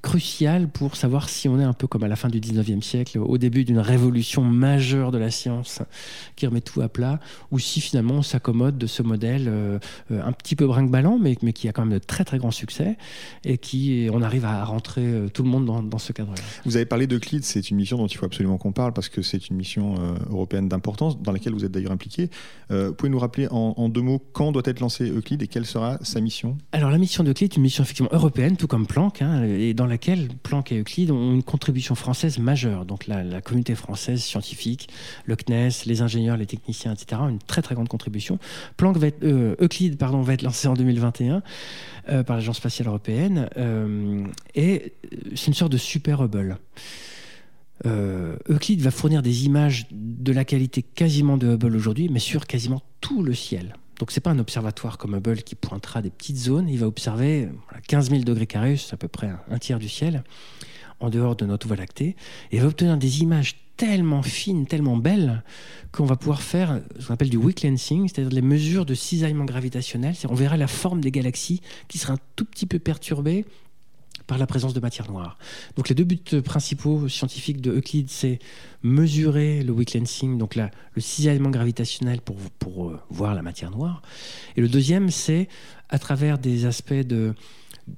crucial 0.00 0.68
pour 0.68 0.96
savoir 0.96 1.28
si 1.28 1.48
on 1.48 1.60
est 1.60 1.64
un 1.64 1.72
peu 1.72 1.86
comme 1.86 2.02
à 2.02 2.08
la 2.08 2.16
fin 2.16 2.28
du 2.28 2.40
19e 2.40 2.80
siècle, 2.80 3.18
au 3.18 3.36
début 3.36 3.64
d'une 3.64 3.78
révolution 3.78 4.42
majeure 4.42 5.10
de 5.10 5.18
la 5.18 5.30
science 5.30 5.82
qui 6.36 6.46
remet 6.46 6.60
tout 6.60 6.80
à 6.80 6.88
plat, 6.88 7.20
ou 7.50 7.58
si 7.58 7.80
finalement 7.80 8.14
on 8.14 8.22
s'accommode 8.22 8.78
de 8.78 8.86
ce 8.86 9.02
modèle 9.02 9.46
euh, 9.48 9.78
euh, 10.10 10.22
un 10.24 10.32
petit 10.32 10.56
peu 10.56 10.66
brinque-ballant, 10.66 11.18
mais, 11.18 11.36
mais 11.42 11.52
qui 11.52 11.68
a 11.68 11.72
quand 11.72 11.84
même 11.84 11.98
de 11.98 12.02
très 12.02 12.24
très 12.24 12.38
grands 12.38 12.50
succès, 12.50 12.96
et 13.44 13.58
qui 13.58 14.08
on 14.12 14.22
arrive 14.22 14.44
à 14.44 14.64
rentrer 14.64 15.02
euh, 15.02 15.28
tout 15.28 15.42
le 15.42 15.50
monde 15.50 15.66
dans, 15.66 15.82
dans 15.82 15.98
ce 15.98 16.12
cadre-là. 16.12 16.42
Vous 16.64 16.76
avez 16.76 16.86
parlé 16.86 17.06
d'Euclide, 17.06 17.44
c'est 17.44 17.70
une 17.70 17.76
mission 17.76 17.98
dont 17.98 18.06
il 18.06 18.16
faut 18.16 18.26
absolument 18.26 18.56
qu'on 18.56 18.72
parle, 18.72 18.92
parce 18.92 19.08
que 19.08 19.22
c'est 19.22 19.48
une 19.48 19.56
mission 19.56 19.94
européenne 20.30 20.68
d'importance, 20.68 21.20
dans 21.20 21.32
laquelle 21.32 21.52
vous 21.52 21.64
êtes 21.64 21.72
d'ailleurs 21.72 21.92
impliqué. 21.92 22.30
vous 22.70 22.94
pouvez 22.94 23.10
nous 23.10 23.18
rappeler 23.18 23.48
en, 23.50 23.74
en, 23.76 23.88
deux 23.88 24.00
mots 24.00 24.22
quand 24.32 24.52
doit 24.52 24.62
être 24.64 24.80
lancé 24.80 25.10
Euclide 25.10 25.42
et 25.42 25.48
quelle 25.48 25.66
sera 25.66 25.98
sa 26.02 26.20
mission? 26.20 26.56
Alors 26.72 26.90
la 26.90 26.98
mission 26.98 27.24
d'Euclide 27.24 27.52
est 27.52 27.56
une 27.56 27.62
mission 27.62 27.82
effectivement 27.84 28.10
européenne, 28.12 28.56
tout 28.56 28.66
comme 28.66 28.86
Planck, 28.86 29.22
hein, 29.22 29.44
et 29.44 29.74
dans 29.74 29.81
laquelle 29.86 30.28
Planck 30.42 30.72
et 30.72 30.80
Euclide 30.80 31.10
ont 31.10 31.32
une 31.32 31.42
contribution 31.42 31.94
française 31.94 32.38
majeure. 32.38 32.84
Donc 32.84 33.06
la, 33.06 33.40
communauté 33.40 33.74
française 33.74 34.22
scientifique, 34.22 34.88
le 35.26 35.36
CNES, 35.36 35.86
les 35.86 36.02
ingénieurs, 36.02 36.36
les 36.36 36.46
techniciens, 36.46 36.92
etc., 36.92 37.20
ont 37.22 37.28
une 37.28 37.38
très 37.38 37.62
très 37.62 37.74
grande 37.74 37.88
contribution. 37.88 38.38
Planck 38.76 38.96
va 38.96 39.08
être, 39.08 39.22
euh, 39.22 39.56
Euclide 39.60 39.98
pardon, 39.98 40.22
va 40.22 40.34
être 40.34 40.42
lancé 40.42 40.68
en 40.68 40.74
2021 40.74 41.42
euh, 42.08 42.22
par 42.22 42.36
l'Agence 42.36 42.58
spatiale 42.58 42.88
européenne 42.88 43.48
euh, 43.56 44.24
et 44.54 44.94
c'est 45.34 45.48
une 45.48 45.54
sorte 45.54 45.72
de 45.72 45.78
super 45.78 46.22
Hubble. 46.22 46.58
Euclide 47.84 48.80
va 48.80 48.92
fournir 48.92 49.22
des 49.22 49.44
images 49.44 49.86
de 49.90 50.32
la 50.32 50.44
qualité 50.44 50.82
quasiment 50.82 51.36
de 51.36 51.54
Hubble 51.54 51.74
aujourd'hui, 51.74 52.08
mais 52.08 52.20
sur 52.20 52.46
quasiment 52.46 52.80
tout 53.00 53.24
le 53.24 53.34
ciel. 53.34 53.74
Donc 54.02 54.10
c'est 54.10 54.20
pas 54.20 54.32
un 54.32 54.40
observatoire 54.40 54.98
comme 54.98 55.14
Hubble 55.14 55.44
qui 55.44 55.54
pointera 55.54 56.02
des 56.02 56.10
petites 56.10 56.36
zones. 56.36 56.68
Il 56.68 56.80
va 56.80 56.88
observer 56.88 57.48
15 57.86 58.10
000 58.10 58.22
degrés 58.24 58.48
carrés, 58.48 58.76
c'est 58.76 58.94
à 58.94 58.96
peu 58.96 59.06
près 59.06 59.30
un, 59.48 59.58
tiers 59.58 59.78
du 59.78 59.88
ciel, 59.88 60.24
en 60.98 61.08
dehors 61.08 61.36
de 61.36 61.46
notre 61.46 61.68
Voie 61.68 61.76
lactée, 61.76 62.16
et 62.50 62.58
va 62.58 62.66
obtenir 62.66 62.96
des 62.96 63.22
images 63.22 63.54
tellement 63.76 64.24
fines, 64.24 64.66
tellement 64.66 64.96
belles, 64.96 65.44
qu'on 65.92 66.04
va 66.04 66.16
pouvoir 66.16 66.42
faire 66.42 66.80
ce 66.98 67.06
qu'on 67.06 67.14
appelle 67.14 67.30
du 67.30 67.36
weak 67.36 67.62
lensing, 67.62 68.08
c'est-à-dire 68.08 68.32
les 68.32 68.42
mesures 68.42 68.86
de 68.86 68.94
cisaillement 68.94 69.44
gravitationnel. 69.44 70.16
On 70.28 70.34
verra 70.34 70.56
la 70.56 70.66
forme 70.66 71.00
des 71.00 71.12
galaxies 71.12 71.60
qui 71.86 71.98
sera 71.98 72.14
un 72.14 72.18
tout 72.34 72.44
petit 72.44 72.66
peu 72.66 72.80
perturbée 72.80 73.44
par 74.26 74.38
la 74.38 74.46
présence 74.46 74.74
de 74.74 74.80
matière 74.80 75.10
noire. 75.10 75.38
Donc 75.76 75.88
les 75.88 75.94
deux 75.94 76.04
buts 76.04 76.42
principaux 76.44 77.08
scientifiques 77.08 77.60
de 77.60 77.72
Euclide, 77.72 78.08
c'est 78.08 78.38
mesurer 78.82 79.62
le 79.62 79.72
weak 79.72 79.94
lensing, 79.94 80.38
donc 80.38 80.54
le 80.56 80.70
cisaillement 80.98 81.50
gravitationnel 81.50 82.20
pour, 82.20 82.36
euh, 82.88 83.00
voir 83.10 83.34
la 83.34 83.42
matière 83.42 83.70
noire. 83.70 84.02
Et 84.56 84.60
le 84.60 84.68
deuxième, 84.68 85.10
c'est 85.10 85.48
à 85.88 85.98
travers 85.98 86.38
des 86.38 86.66
aspects 86.66 86.94
de, 86.94 87.34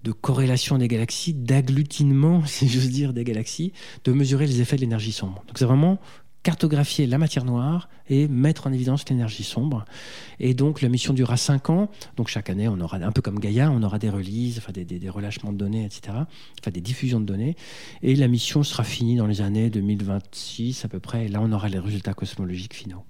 de 0.03 0.13
corrélation 0.13 0.79
des 0.79 0.89
galaxies, 0.89 1.35
d'agglutinement, 1.35 2.45
si 2.47 2.69
j'ose 2.69 2.91
dire, 2.91 3.13
des 3.13 3.25
galaxies, 3.25 3.73
de 4.05 4.13
mesurer 4.13 4.47
les 4.47 4.61
effets 4.61 4.77
de 4.77 4.83
l'énergie 4.83 5.13
sombre. 5.13 5.45
Donc 5.47 5.59
c'est 5.59 5.67
vraiment 5.67 5.99
cartographier 6.45 7.07
la 7.09 7.19
matière 7.19 7.45
noire 7.45 7.89
et 8.09 8.29
mettre 8.29 8.69
en 8.69 8.73
évidence 8.73 9.09
l'énergie 9.09 9.43
sombre. 9.43 9.85
Et 10.39 10.55
donc 10.55 10.83
la 10.83 10.89
mission 10.89 11.13
durera 11.13 11.37
5 11.37 11.71
ans. 11.71 11.91
Donc 12.17 12.29
chaque 12.29 12.51
année, 12.51 12.69
on 12.69 12.79
aura 12.81 12.99
un 12.99 13.11
peu 13.11 13.23
comme 13.23 13.41
Gaïa, 13.41 13.71
on 13.71 13.83
aura 13.83 13.99
des 13.99 14.11
releases, 14.11 14.59
enfin 14.59 14.71
des, 14.71 14.85
des, 14.85 15.09
relâchements 15.09 15.53
de 15.53 15.59
données, 15.59 15.85
etc. 15.85 16.17
Enfin 16.61 16.71
des 16.71 16.83
diffusions 16.83 17.19
de 17.19 17.25
données. 17.25 17.57
Et 18.03 18.15
la 18.15 18.29
mission 18.29 18.63
sera 18.63 18.85
finie 18.85 19.17
dans 19.17 19.27
les 19.27 19.41
années 19.41 19.71
2026 19.71 20.85
à 20.85 20.89
peu 20.89 21.01
près. 21.01 21.27
Et 21.27 21.29
là, 21.29 21.41
on 21.43 21.51
aura 21.51 21.69
les 21.69 21.79
résultats 21.79 22.15
cosmologiques 22.15 22.75
finaux. 22.75 23.05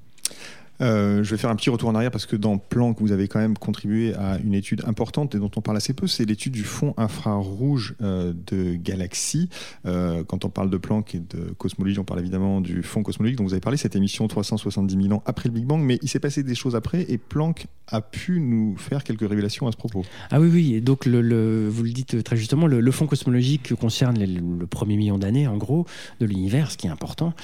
Euh, 0.81 1.23
je 1.23 1.31
vais 1.31 1.37
faire 1.37 1.51
un 1.51 1.57
petit 1.57 1.71
retour 1.71 1.89
en 1.89 1.95
arrière 1.95 2.11
parce 2.11 2.27
que 2.27 2.37
dans 2.37 2.59
Planck, 2.59 3.01
vous 3.01 3.13
avez 3.13 3.29
quand 3.29 3.39
même 3.39 3.57
contribué 3.57 4.15
à 4.15 4.39
une 4.39 4.55
étude 4.55 4.83
importante 4.87 5.35
et 5.35 5.39
dont 5.39 5.51
on 5.57 5.61
parle 5.61 5.77
assez 5.77 5.93
peu, 5.93 6.07
c'est 6.07 6.25
l'étude 6.25 6.53
du 6.53 6.65
fond 6.65 6.95
infrarouge 6.97 7.95
euh, 8.03 8.33
de 8.47 8.75
galaxies. 8.75 9.49
Euh, 9.87 10.25
quand 10.25 10.45
on 10.45 10.49
parle 10.49 10.71
de 10.71 10.77
Planck 10.77 11.15
et 11.15 11.21
de 11.21 11.53
cosmologie, 11.59 11.99
on 11.99 12.05
parle 12.05 12.21
évidemment 12.21 12.61
du 12.61 12.83
fond 12.83 13.03
cosmologique 13.03 13.39
dont 13.39 13.45
vous 13.45 13.53
avez 13.53 13.61
parlé, 13.61 13.77
cette 13.77 13.97
émission 13.97 14.27
370 14.27 15.03
000 15.03 15.15
ans 15.15 15.23
après 15.27 15.49
le 15.49 15.55
Big 15.55 15.65
Bang, 15.65 15.81
mais 15.81 15.99
il 16.03 16.09
s'est 16.09 16.21
passé 16.21 16.43
des 16.43 16.55
choses 16.55 16.77
après 16.77 17.03
et 17.09 17.19
Planck 17.19 17.67
a 17.89 18.01
pu 18.01 18.41
nous 18.41 18.77
faire 18.77 19.05
quelques 19.05 19.29
révélations 19.29 19.69
à 19.69 19.73
ce 19.73 19.77
propos. 19.77 20.05
Ah 20.31 20.41
oui, 20.41 20.49
oui, 20.51 20.81
donc 20.81 21.07
vous 21.07 21.13
le 21.13 21.93
dites 21.93 22.25
très 22.25 22.37
justement, 22.37 22.67
le, 22.67 22.91
fond 22.91 23.07
cosmologique 23.07 23.75
concerne 23.75 24.19
le 24.19 24.67
premier 24.67 24.97
million 24.97 25.19
d'années 25.19 25.47
en 25.47 25.57
gros 25.57 25.87
de 26.21 26.27
l'univers, 26.27 26.71
ce 26.71 26.77
qui 26.77 26.87
est 26.87 26.91
important. 26.91 27.35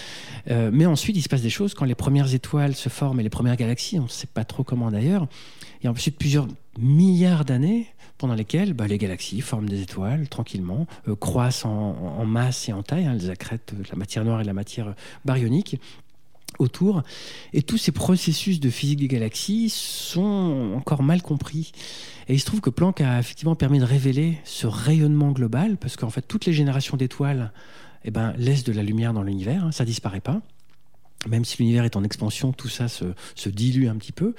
mais 0.47 0.87
ensuite, 0.87 1.17
il 1.17 1.23
se 1.23 1.29
passe 1.29 1.43
des 1.43 1.51
choses 1.51 1.75
quand 1.75 1.85
les 1.85 1.95
premières 1.95 2.35
étoiles 2.35 2.75
se 2.75 2.89
forment 2.89 3.20
les 3.23 3.31
premières 3.31 3.57
galaxies, 3.57 3.99
on 3.99 4.05
ne 4.05 4.09
sait 4.09 4.27
pas 4.27 4.45
trop 4.45 4.65
comment 4.65 4.91
d'ailleurs. 4.91 5.27
Et 5.83 5.89
ensuite 5.89 6.17
plusieurs 6.17 6.47
milliards 6.79 7.45
d'années 7.45 7.87
pendant 8.19 8.35
lesquelles 8.35 8.75
bah, 8.75 8.87
les 8.87 8.99
galaxies 8.99 9.41
forment 9.41 9.69
des 9.69 9.81
étoiles 9.81 10.29
tranquillement, 10.29 10.87
euh, 11.09 11.17
croissent 11.17 11.65
en, 11.65 12.25
masse 12.27 12.69
et 12.69 12.73
en 12.73 12.83
taille, 12.83 13.07
hein, 13.07 13.17
elles 13.19 13.31
accrètent 13.31 13.73
la 13.91 13.97
matière 13.97 14.25
noire 14.25 14.43
et 14.43 14.45
la 14.45 14.53
matière 14.53 14.95
baryonique 15.25 15.81
autour. 16.59 17.03
Et 17.55 17.63
tous 17.63 17.79
ces 17.79 17.93
processus 17.93 18.61
de 18.61 18.69
physique 18.69 18.99
des 18.99 19.09
galaxies 19.09 19.71
sont 19.71 20.75
encore 20.77 21.03
mal 21.03 21.23
compris. 21.23 21.73
Et 22.29 22.35
il 22.35 22.41
se 22.41 22.45
trouve 22.45 22.61
que 22.61 22.71
Planck 22.71 23.01
a 23.01 23.19
effectivement 23.19 23.57
permis 23.57 23.79
de 23.79 23.85
révéler 23.85 24.39
ce 24.45 24.67
rayonnement 24.67 25.33
global, 25.33 25.79
parce 25.79 25.97
qu'en 25.97 26.11
fait, 26.11 26.23
toutes 26.23 26.45
les 26.45 26.53
générations 26.53 26.99
d'étoiles 26.99 27.53
eh 28.05 28.11
ben, 28.11 28.35
laisse 28.37 28.65
de 28.65 28.73
la 28.73 28.83
lumière 28.83 29.15
dans 29.15 29.23
l'univers, 29.23 29.65
hein, 29.65 29.73
ça 29.73 29.85
disparaît 29.85 30.21
pas 30.21 30.43
même 31.29 31.45
si 31.45 31.59
l'univers 31.59 31.85
est 31.85 31.97
en 31.97 32.05
expansion, 32.05 32.53
tout 32.53 32.69
ça 32.69 32.89
se, 32.89 33.05
dilue 33.49 33.89
un 33.89 33.97
petit 33.97 34.13
peu. 34.13 34.35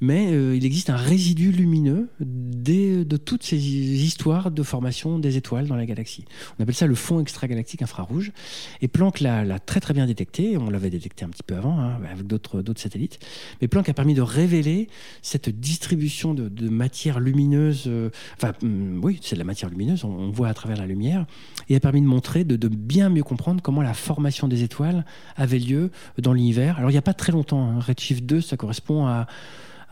Mais 0.00 0.28
euh, 0.32 0.54
il 0.54 0.64
existe 0.64 0.88
un 0.90 0.96
résidu 0.96 1.50
lumineux 1.50 2.08
de 2.20 3.16
toutes 3.16 3.42
ces 3.42 3.56
histoires 3.56 4.50
de 4.50 4.62
formation 4.62 5.18
des 5.18 5.36
étoiles 5.36 5.66
dans 5.66 5.76
la 5.76 5.86
galaxie. 5.86 6.24
On 6.58 6.62
appelle 6.62 6.74
ça 6.74 6.86
le 6.86 6.94
fond 6.94 7.20
extragalactique 7.20 7.82
infrarouge. 7.82 8.32
Et 8.80 8.88
Planck 8.88 9.20
l'a 9.20 9.58
très 9.58 9.80
très 9.80 9.92
bien 9.92 10.06
détecté. 10.06 10.56
On 10.56 10.70
l'avait 10.70 10.90
détecté 10.90 11.24
un 11.24 11.28
petit 11.28 11.42
peu 11.42 11.56
avant 11.56 11.78
hein, 11.80 11.98
avec 12.10 12.26
d'autres 12.26 12.62
satellites. 12.76 13.18
Mais 13.60 13.68
Planck 13.68 13.88
a 13.88 13.94
permis 13.94 14.14
de 14.14 14.22
révéler 14.22 14.88
cette 15.22 15.48
distribution 15.48 16.34
de, 16.34 16.68
matière 16.68 17.18
lumineuse. 17.18 17.84
Euh, 17.88 18.10
enfin, 18.36 18.52
hum, 18.62 19.00
oui, 19.02 19.18
c'est 19.22 19.34
de 19.34 19.40
la 19.40 19.44
matière 19.44 19.70
lumineuse, 19.70 20.04
on, 20.04 20.30
voit 20.30 20.48
à 20.48 20.54
travers 20.54 20.76
la 20.76 20.86
lumière. 20.86 21.26
Et 21.68 21.74
a 21.74 21.80
permis 21.80 22.00
de 22.00 22.06
montrer, 22.06 22.44
de 22.44 22.68
bien 22.68 23.08
mieux 23.08 23.24
comprendre 23.24 23.62
comment 23.62 23.82
la 23.82 23.94
formation 23.94 24.46
des 24.46 24.62
étoiles 24.62 25.04
avait 25.36 25.58
lieu 25.58 25.90
dans 26.20 26.32
l'univers. 26.32 26.78
Alors 26.78 26.90
il 26.90 26.94
n'y 26.94 26.98
a 26.98 27.02
pas 27.02 27.14
très 27.14 27.32
longtemps, 27.32 27.70
hein. 27.70 27.80
Redshift 27.80 28.24
2, 28.24 28.40
ça 28.40 28.56
correspond 28.56 29.06
à, 29.06 29.26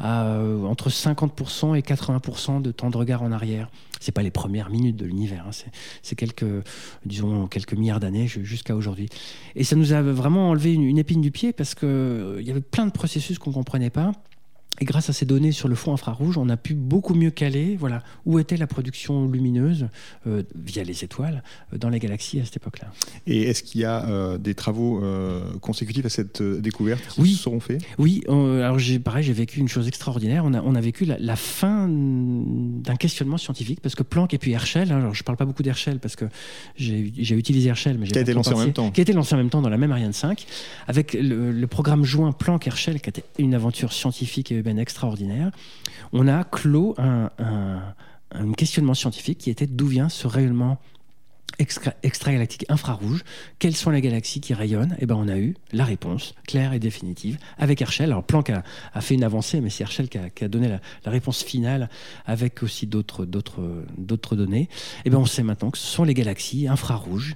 euh, 0.01 0.65
entre 0.65 0.91
50% 0.91 1.77
et 1.77 1.83
80% 1.83 2.63
de 2.63 2.71
temps 2.71 2.91
de 2.91 2.97
regard 2.97 3.23
en 3.23 3.33
arrière. 3.33 3.69
C'est 4.01 4.13
pas 4.13 4.23
les 4.23 4.31
premières 4.31 4.71
minutes 4.71 4.97
de 4.97 5.05
l'univers, 5.05 5.45
hein. 5.49 5.71
c'est 6.03 6.15
quelques, 6.15 6.47
disons, 7.05 7.49
quelques 7.49 7.73
milliards 7.73 7.99
d'années 7.99 8.29
jusqu'à 8.29 8.77
aujourd'hui. 8.77 9.09
Et 9.57 9.65
ça 9.65 9.75
nous 9.75 9.93
a 9.93 10.03
vraiment 10.03 10.51
enlevé 10.51 10.73
une, 10.73 10.99
épine 10.99 11.21
du 11.21 11.33
pied 11.33 11.53
parce 11.53 11.75
qu'il 11.75 11.89
euh, 11.89 12.43
y 12.43 12.51
avait 12.51 12.61
plein 12.61 12.87
de 12.87 12.93
processus 12.93 13.41
qu'on 13.41 13.51
comprenait 13.51 13.91
pas. 13.91 14.13
Et 14.81 14.85
grâce 14.85 15.11
à 15.11 15.13
ces 15.13 15.27
données 15.27 15.53
sur 15.53 15.69
le 15.69 15.75
fond 15.75 15.93
infrarouge, 15.93 16.39
on 16.39 16.49
a 16.49 16.57
pu 16.57 16.75
beaucoup 16.75 17.15
mieux 17.15 17.31
caler 17.31 17.77
voilà, 17.77 18.03
où 18.27 18.39
était 18.39 18.57
la 18.57 18.67
production 18.67 19.29
lumineuse 19.29 19.89
euh, 20.27 20.43
via 20.55 20.85
les 20.85 21.05
étoiles 21.05 21.43
euh, 21.73 21.79
dans 21.79 21.89
les 21.89 21.99
galaxies 21.99 22.41
à 22.41 22.45
cette 22.45 22.57
époque-là. 22.57 22.93
Et 23.27 23.43
est-ce 23.43 23.63
qu'il 23.63 23.81
y 23.81 23.85
a 23.85 24.09
euh, 24.09 24.39
des 24.39 24.55
travaux 24.55 25.03
consécutifs 25.61 26.07
à 26.07 26.09
cette 26.09 26.43
découverte 26.43 27.03
qui 27.09 27.21
oui. 27.21 27.35
seront 27.35 27.61
faits? 27.61 27.83
Oui, 27.99 28.23
alors 28.29 28.79
j'ai, 28.79 28.99
pareil, 28.99 29.25
j'ai 29.25 29.33
vécu 29.33 29.61
une 29.61 29.69
chose 29.69 29.89
extraordinaire. 29.89 30.45
On 30.45 30.55
a, 30.55 30.63
on 30.63 30.75
a 30.75 30.81
vécu 30.81 31.05
la, 31.05 31.37
fin 31.37 31.89
d'un 31.89 32.97
questionnement 32.97 33.39
scientifique 33.39 33.81
parce 33.81 33.95
que 33.95 34.03
Planck 34.03 34.35
et 34.35 34.39
puis 34.39 34.53
Herschel, 34.53 34.93
hein, 34.93 34.99
alors 34.99 35.15
je 35.15 35.23
ne 35.23 35.25
parle 35.25 35.37
pas 35.37 35.45
beaucoup 35.45 35.63
d'Herschel 35.63 35.99
parce 35.99 36.17
que 36.17 36.25
j'ai, 36.77 37.35
utilisé 37.35 37.69
Herschel, 37.69 37.99
mais 37.99 38.07
j'ai 38.07 38.13
qui 38.13 38.19
a 38.19 38.23
été 38.23 38.33
lancé 38.33 38.53
en 38.53 38.59
même 38.59 38.73
temps. 38.73 38.91
Qui 38.91 39.01
a 39.01 39.03
été 39.03 39.13
lancé 39.13 39.35
en 39.35 39.39
même 39.39 39.51
temps 39.51 39.63
dans 39.63 39.69
la 39.69 39.79
même 39.79 39.93
Ariane 39.93 40.13
5 40.13 40.47
avec 40.87 41.15
le, 41.15 41.53
le 41.53 41.67
programme 41.67 42.05
joint 42.05 42.33
Planck-Herschel 42.33 43.01
qui 43.01 43.09
a 43.09 43.11
été 43.11 43.25
une 43.39 43.55
aventure 43.55 43.93
scientifique 43.93 44.53
et 44.53 44.63
extraordinaire, 44.77 45.51
on 46.13 46.29
a 46.29 46.45
clos 46.45 46.95
un, 46.99 47.93
questionnement 48.57 48.95
scientifique 48.95 49.39
qui 49.39 49.51
était 49.51 49.67
d'où 49.67 49.87
vient 49.87 50.09
ce 50.09 50.27
rayonnement 50.27 50.79
extragalactique 52.03 52.67
infrarouge, 52.69 53.25
quelles 53.59 53.75
sont 53.75 53.91
les 53.91 54.01
galaxies 54.01 54.41
qui 54.41 54.55
rayonnent? 54.55 54.93
Et 54.93 55.03
eh 55.03 55.07
ben 55.07 55.17
on 55.17 55.27
a 55.27 55.39
eu 55.39 55.57
la 55.73 55.85
réponse 55.85 56.35
claire 56.47 56.73
et 56.73 56.79
définitive 56.79 57.39
avec 57.57 57.81
Herschel. 57.81 58.11
Alors 58.11 58.23
Planck 58.23 58.51
a, 58.51 58.63
fait 59.01 59.15
une 59.15 59.25
avancée, 59.25 59.61
mais 59.61 59.71
c'est 59.71 59.83
Herschel 59.83 60.09
qui 60.09 60.19
a, 60.19 60.49
donné 60.49 60.69
la, 60.69 61.11
réponse 61.11 61.43
finale 61.43 61.89
avec 62.27 62.63
aussi 62.63 62.87
d'autres 62.87 63.25
données. 63.25 64.61
Et 64.61 64.69
eh 65.07 65.11
ben 65.11 65.19
on 65.19 65.27
sait 65.27 65.43
maintenant 65.43 65.71
que 65.71 65.79
ce 65.79 65.87
sont 65.87 66.05
les 66.05 66.15
galaxies 66.15 66.69
infrarouges 66.69 67.35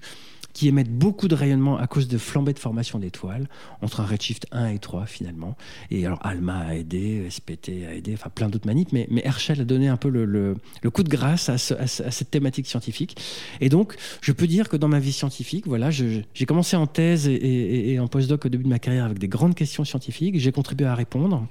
qui 0.53 0.69
émettent 0.69 0.93
beaucoup 0.93 1.29
de 1.29 1.35
rayonnement 1.35 1.79
à 1.79 1.87
cause 1.87 2.09
de 2.09 2.19
flambées 2.19 2.53
de 2.53 2.59
formation 2.59 2.99
d'étoiles, 2.99 3.49
entre 3.81 4.01
un 4.01 4.07
redshift 4.07 4.47
1 4.53 4.69
et 4.69 4.79
3 4.79 5.07
finalement. 5.07 5.57
Et 5.91 6.07
alors 6.07 6.19
ALMA 6.23 6.59
a 6.59 6.75
aidé, 6.75 7.27
SPT 7.31 7.71
a 7.89 7.95
aidé, 7.95 8.15
enfin 8.15 8.31
plein 8.35 8.49
d'autres 8.49 8.67
manips, 8.67 8.93
mais, 8.93 9.09
Herschel 9.25 9.61
a 9.61 9.65
donné 9.65 9.89
un 9.89 9.97
peu 9.97 10.09
le, 10.09 10.25
le, 10.25 10.91
coup 10.91 11.03
de 11.03 11.09
grâce 11.09 11.49
à, 11.49 11.59
cette 11.59 12.31
thématique 12.31 12.67
scientifique. 12.67 13.17
Et 13.61 13.69
donc, 13.69 13.97
je 14.21 14.33
peux 14.33 14.47
dire 14.47 14.69
que 14.69 14.77
dans 14.77 14.89
ma 14.89 14.99
vie 14.99 15.13
scientifique, 15.13 15.67
voilà, 15.67 15.91
j'ai 15.91 16.47
commencé 16.47 16.77
en 16.77 16.87
thèse 16.87 17.29
et, 17.29 17.93
et 17.93 18.01
en 18.01 18.09
postdoc 18.09 18.47
au 18.47 18.49
début 18.49 18.65
de 18.65 18.69
ma 18.69 18.79
carrière 18.79 19.05
avec 19.05 19.19
des 19.19 19.29
grandes 19.29 19.55
questions 19.55 19.85
scientifiques, 19.85 20.39
j'ai 20.39 20.53
contribué 20.53 20.87
à 20.87 20.95
répondre. 20.95 21.47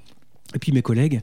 Et 0.54 0.60
puis 0.60 0.72
mes 0.72 0.82
collègues 0.82 1.22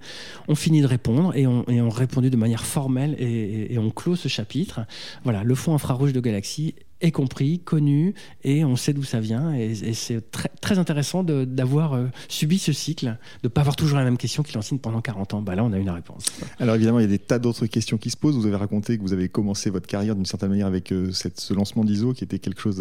ont 0.49 0.55
fini 0.55 0.81
de 0.81 0.87
répondre 0.87 1.37
et 1.37 1.47
ont, 1.47 1.65
et 1.69 1.81
ont 1.81 1.91
répondu 1.91 2.31
de 2.31 2.37
manière 2.37 2.65
formelle 2.65 3.15
et, 3.19 3.75
et, 3.75 3.79
on 3.79 3.91
clôt 3.91 4.17
ce 4.17 4.29
chapitre. 4.29 4.81
Voilà, 5.25 5.45
le 5.45 5.55
fond 5.55 5.75
infrarouge 5.75 6.13
de 6.13 6.21
galaxies 6.21 6.75
est 7.01 7.13
compris, 7.13 7.61
connu, 7.61 8.15
et 8.43 8.65
on 8.65 8.77
sait 8.77 8.93
d'où 8.93 9.05
ça 9.05 9.21
vient. 9.21 9.53
Et, 9.55 9.75
c'est 9.95 10.31
très, 10.31 10.51
très 10.61 10.79
intéressant 10.79 11.23
d'avoir 11.23 11.95
euh, 11.95 12.07
subi 12.29 12.59
ce 12.59 12.73
cycle, 12.73 13.07
de 13.07 13.13
ne 13.45 13.49
pas 13.49 13.61
avoir 13.61 13.77
toujours 13.77 13.99
la 13.99 14.05
même 14.05 14.17
question 14.17 14.43
qui 14.43 14.55
l'enseigne 14.55 14.79
pendant 14.79 15.01
40 15.01 15.35
ans. 15.35 15.43
Bah 15.43 15.55
là, 15.55 15.65
on 15.65 15.73
a 15.73 15.79
une 15.79 15.91
réponse. 15.91 16.27
Alors 16.59 16.75
évidemment, 16.75 16.99
il 16.99 17.03
y 17.03 17.07
a 17.07 17.09
des 17.09 17.19
tas 17.19 17.39
d'autres 17.39 17.67
questions 17.67 17.99
qui 17.99 18.11
se 18.11 18.17
posent. 18.17 18.37
Vous 18.37 18.47
avez 18.47 18.57
raconté 18.57 18.97
que 18.97 19.03
vous 19.03 19.13
avez 19.13 19.29
commencé 19.29 19.71
votre 19.71 19.87
carrière 19.87 20.17
d'une 20.17 20.27
certaine 20.27 20.51
manière 20.51 20.67
avec 20.67 20.93
euh, 20.93 21.13
cette, 21.13 21.41
ce 21.41 21.55
lancement 21.55 21.85
d'ISO 21.85 22.13
qui 22.13 22.25
était 22.25 22.39
quelque 22.39 22.61
chose 22.61 22.81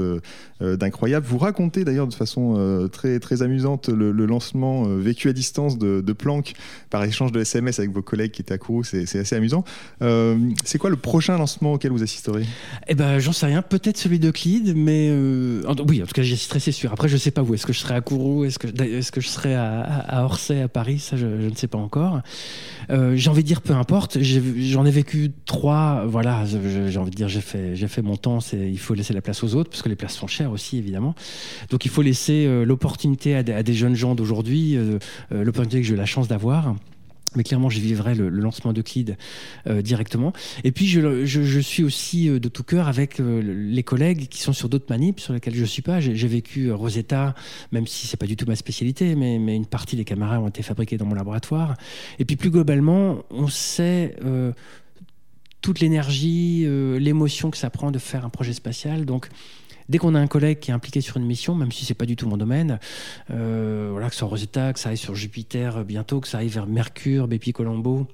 euh, 0.62 0.78
d'incroyable. 0.78 1.26
Vous 1.28 1.38
racontez 1.38 1.84
d'ailleurs 1.84 2.08
de 2.08 2.14
façon 2.14 2.88
très, 2.92 3.20
très 3.20 3.42
amusante 3.42 3.90
le, 3.90 4.12
lancement 4.26 4.84
vécu 4.84 5.30
à 5.30 5.34
distance 5.34 5.78
de, 5.78 6.02
de, 6.02 6.14
Planck 6.14 6.54
par 6.90 7.04
échange 7.04 7.32
de 7.32 7.40
SMS 7.40 7.80
avec 7.80 7.92
vos 7.92 8.02
collègues 8.02 8.32
qui 8.32 8.42
étaient 8.42 8.54
à 8.54 8.58
Kourou. 8.58 8.84
C'est 8.84 9.20
assez 9.20 9.36
amusant. 9.36 9.64
c'est 10.00 10.78
quoi 10.78 10.90
le 10.90 10.96
prochain 10.96 11.38
lancement 11.38 11.74
auquel 11.74 11.92
vous 11.92 12.04
assisterez? 12.04 12.46
Eh 12.88 12.96
ben, 12.96 13.20
j'en 13.20 13.32
sais 13.32 13.46
rien. 13.46 13.62
Peut-être 13.62 13.98
celui 14.08 14.20
d'Euclide, 14.20 14.74
mais 14.74 15.10
euh, 15.10 15.62
oui, 15.86 16.02
en 16.02 16.06
tout 16.06 16.14
cas, 16.14 16.22
j'y 16.22 16.34
assisterai, 16.34 16.62
c'est 16.62 16.72
sûr. 16.72 16.94
Après, 16.94 17.10
je 17.10 17.18
sais 17.18 17.32
pas 17.32 17.42
où. 17.42 17.54
Est-ce 17.54 17.66
que 17.66 17.74
je 17.74 17.80
serai 17.80 17.96
à 17.96 18.00
Kourou 18.00 18.46
Est-ce 18.46 18.58
que, 18.58 18.68
est-ce 18.82 19.12
que 19.12 19.20
je 19.20 19.28
serai 19.28 19.54
à, 19.54 20.24
Orsay, 20.24 20.62
à 20.62 20.70
Paris 20.70 21.00
Ça, 21.00 21.18
je, 21.18 21.26
ne 21.26 21.56
sais 21.56 21.68
pas 21.68 21.78
encore. 21.78 22.22
Euh, 22.90 23.18
j'ai 23.18 23.30
envie 23.30 23.44
de 23.44 23.48
dire, 23.48 23.62
peu 23.62 23.74
importe. 23.74 24.18
J'en 24.22 24.86
ai, 24.86 24.92
vécu 24.92 25.32
trois. 25.46 26.06
Voilà, 26.08 26.46
j'ai 26.46 26.98
envie 26.98 27.12
de 27.12 27.16
dire, 27.16 27.28
j'ai 27.28 27.42
fait, 27.42 27.76
fait 27.76 28.02
mon 28.02 28.16
temps. 28.16 28.40
Il 28.54 28.80
faut 28.80 28.94
laisser 28.94 29.14
la 29.14 29.22
place 29.22 29.44
aux 29.44 29.56
autres, 29.56 29.70
parce 29.70 29.82
que 29.82 29.90
les 29.90 29.98
places 29.98 30.16
sont 30.16 30.28
chères 30.28 30.52
aussi, 30.52 30.78
évidemment. 30.78 31.14
Donc, 31.70 31.84
il 31.84 31.92
faut 31.92 32.02
laisser 32.02 32.46
euh, 32.46 32.64
l'opportunité 32.64 33.36
à, 33.36 33.44
des 33.44 33.74
jeunes 33.74 33.96
gens 33.96 34.16
d'aujourd'hui, 34.16 34.78
l'opportunité 35.32 35.82
que 35.82 35.88
j'ai 35.88 35.96
eu 35.96 35.98
la 35.98 36.06
chance 36.06 36.30
d'avoir 36.30 36.76
mais 37.36 37.44
clairement, 37.44 37.70
je 37.70 37.80
vivrai 37.80 38.16
le, 38.16 38.30
lancement 38.30 38.74
d'Euclide 38.74 39.18
euh, 39.68 39.82
directement. 39.82 40.34
Et 40.64 40.72
puis, 40.72 40.88
je, 40.88 41.60
suis 41.60 41.84
aussi 41.84 42.30
euh, 42.30 42.40
de 42.40 42.50
tout 42.50 42.64
cœur 42.64 42.88
avec 42.88 43.20
euh, 43.20 43.42
les 43.42 43.84
collègues 43.84 44.28
qui 44.28 44.42
sont 44.42 44.54
sur 44.54 44.70
d'autres 44.70 44.86
manips 44.90 45.20
sur 45.20 45.34
lesquels 45.34 45.56
je 45.56 45.62
ne 45.62 45.66
suis 45.66 45.82
pas. 45.82 46.00
J'ai 46.00 46.28
vécu 46.28 46.72
Rosetta, 46.72 47.36
même 47.72 47.88
si 47.88 48.08
c'est 48.08 48.18
pas 48.18 48.26
du 48.26 48.36
tout 48.36 48.46
ma 48.46 48.56
spécialité, 48.56 49.16
mais, 49.16 49.40
mais, 49.40 49.56
une 49.56 49.66
partie 49.66 49.96
des 49.96 50.06
caméras 50.06 50.40
ont 50.40 50.48
été 50.48 50.64
fabriquées 50.64 50.98
dans 50.98 51.06
mon 51.06 51.16
laboratoire. 51.16 51.76
Et 52.20 52.26
puis, 52.26 52.36
plus 52.36 52.52
globalement, 52.52 53.24
on 53.30 53.48
sait 53.48 54.16
toute 55.62 55.80
l'énergie, 55.80 56.66
l'émotion 57.00 57.50
que 57.52 57.58
ça 57.58 57.70
prend 57.70 57.92
de 57.92 58.00
faire 58.00 58.26
un 58.26 58.30
projet 58.30 58.54
spatial. 58.54 59.06
Donc, 59.06 59.30
dès 59.90 59.98
qu'on 59.98 60.16
a 60.16 60.20
un 60.20 60.28
collègue 60.28 60.60
qui 60.60 60.72
est 60.72 60.74
impliqué 60.74 61.02
sur 61.02 61.18
une 61.18 61.26
mission, 61.26 61.56
même 61.56 61.72
si 61.72 61.86
c'est 61.86 61.94
pas 61.94 62.06
du 62.06 62.16
tout 62.16 62.28
mon 62.28 62.38
domaine, 62.38 62.80
euh, 63.32 64.08
que 64.08 64.14
ce 64.14 64.20
soit 64.20 64.28
Rosetta, 64.28 64.74
que 64.74 64.80
ça 64.80 64.90
aille 64.90 64.98
sur 64.98 65.16
Jupiter 65.16 65.84
bientôt, 65.84 66.22
que 66.22 66.28
ça 66.28 66.40
aille 66.40 66.48
vers 66.48 66.68
Mercure, 66.68 67.28
Bepi 67.28 67.54
Colombo, 67.54 68.08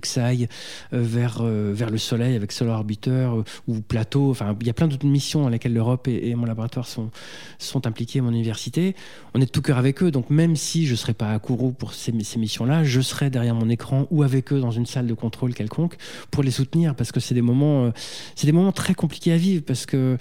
que 0.00 0.08
ça 0.08 0.26
aille 0.26 0.48
euh, 0.92 1.00
vers, 1.02 1.38
euh, 1.40 1.74
le 1.74 1.98
Soleil 1.98 2.36
avec 2.36 2.52
Solar 2.52 2.78
Orbiter 2.78 3.10
euh, 3.10 3.42
ou 3.66 3.80
Plateau. 3.80 4.30
Enfin, 4.30 4.56
il 4.60 4.66
y 4.66 4.70
a 4.70 4.74
plein 4.74 4.88
d'autres 4.88 5.06
missions 5.06 5.42
dans 5.42 5.48
lesquelles 5.48 5.74
l'Europe 5.74 6.08
et, 6.08 6.34
mon 6.34 6.46
laboratoire 6.46 6.86
sont, 6.86 7.10
sont 7.58 7.86
impliqués, 7.86 8.20
mon 8.20 8.30
université. 8.30 8.94
On 9.34 9.40
est 9.40 9.46
de 9.46 9.50
tout 9.50 9.62
cœur 9.62 9.78
avec 9.78 10.02
eux, 10.02 10.10
donc 10.10 10.30
même 10.30 10.56
si 10.56 10.86
je 10.86 10.92
ne 10.92 10.96
serais 10.96 11.14
pas 11.14 11.32
à 11.32 11.38
Kourou 11.38 11.72
pour 11.72 11.94
ces, 11.94 12.12
ces 12.24 12.38
missions-là, 12.38 12.84
je 12.84 13.00
serai 13.00 13.30
derrière 13.30 13.54
mon 13.54 13.68
écran 13.68 14.06
ou 14.10 14.22
avec 14.22 14.52
eux 14.52 14.60
dans 14.60 14.70
une 14.70 14.86
salle 14.86 15.06
de 15.06 15.14
contrôle 15.14 15.54
quelconque 15.54 15.96
pour 16.30 16.42
les 16.42 16.50
soutenir 16.50 16.94
parce 16.94 17.12
que 17.12 17.20
c'est 17.20 17.34
des 17.34 17.42
moments, 17.42 17.92
c'est 18.34 18.46
des 18.46 18.52
moments 18.52 18.72
très 18.72 18.94
compliqués 18.94 19.32
à 19.32 19.36
vivre 19.36 19.62
parce 19.66 19.86
que 19.86 20.16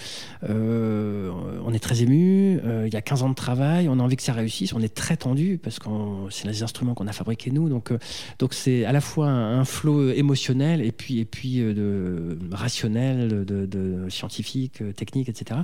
on 0.48 1.74
est 1.74 1.80
très 1.80 2.02
ému, 2.02 2.60
il 2.86 2.94
y 2.94 2.98
a 2.98 3.02
15 3.02 3.24
ans 3.24 3.30
de 3.30 3.36
travail, 3.36 3.90
on 3.90 4.00
a 4.00 4.04
envie 4.04 4.16
que 4.16 4.24
ça 4.24 4.34
réussisse, 4.34 4.74
on 4.74 4.82
est 4.82 4.94
très 4.94 5.18
tendu 5.18 5.60
parce 5.62 5.80
que 5.80 5.88
c'est 6.30 6.48
les 6.48 6.64
instruments 6.64 6.94
qu'on 6.94 7.08
a 7.08 7.14
fabriqués 7.14 7.52
nous, 7.52 7.70
donc 7.70 7.92
donc 8.40 8.54
c'est 8.54 8.86
à 8.86 8.92
la 8.92 9.02
fois 9.02 9.28
un 9.28 9.64
flot 9.65 10.10
émotionnel 10.12 10.82
et 10.82 10.91
puis, 10.91 11.19
et 11.19 11.25
puis 11.25 11.62
euh, 11.62 11.73
de, 11.73 12.38
rationnel, 12.56 13.45
de, 13.45 14.10
scientifique, 14.10 14.82
euh, 14.82 14.91
technique, 14.91 15.30
etc. 15.30 15.62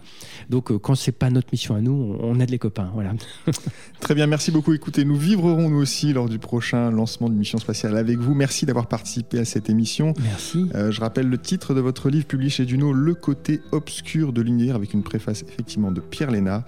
Donc 0.50 0.72
euh, 0.72 0.80
quand 0.80 0.96
c'est 0.96 1.12
pas 1.12 1.30
notre 1.30 1.50
mission 1.52 1.76
à 1.76 1.82
nous, 1.82 2.18
on 2.20 2.40
aide 2.40 2.50
les 2.50 2.60
copains. 2.60 2.90
Voilà. 2.94 3.14
Très 4.00 4.16
bien, 4.16 4.28
merci 4.28 4.52
beaucoup. 4.52 4.74
Écoutez, 4.74 5.06
nous 5.06 5.16
vivrons 5.16 5.70
nous 5.70 5.78
aussi 5.78 6.14
lors 6.14 6.28
du 6.28 6.40
prochain 6.40 6.92
lancement 6.92 7.30
d'une 7.30 7.40
mission 7.40 7.58
spatiale 7.58 7.98
avec 7.98 8.18
vous. 8.18 8.34
Merci 8.34 8.66
d'avoir 8.66 8.88
participé 8.88 9.40
à 9.40 9.46
cette 9.46 9.70
émission. 9.70 10.14
Merci. 10.22 10.68
je 10.74 11.00
rappelle 11.00 11.28
le 11.28 11.38
titre 11.38 11.74
de 11.74 11.82
votre 11.82 12.10
livre 12.10 12.26
publié 12.26 12.50
chez 12.50 12.66
Duno, 12.66 12.94
Le 12.94 13.14
côté 13.14 13.62
obscur 13.72 14.34
de 14.34 14.42
l'univers, 14.42 14.76
avec 14.76 14.94
une 14.94 15.04
préface 15.04 15.44
effectivement 15.44 15.92
de 15.92 16.02
Pierre 16.02 16.32
Léna. 16.32 16.66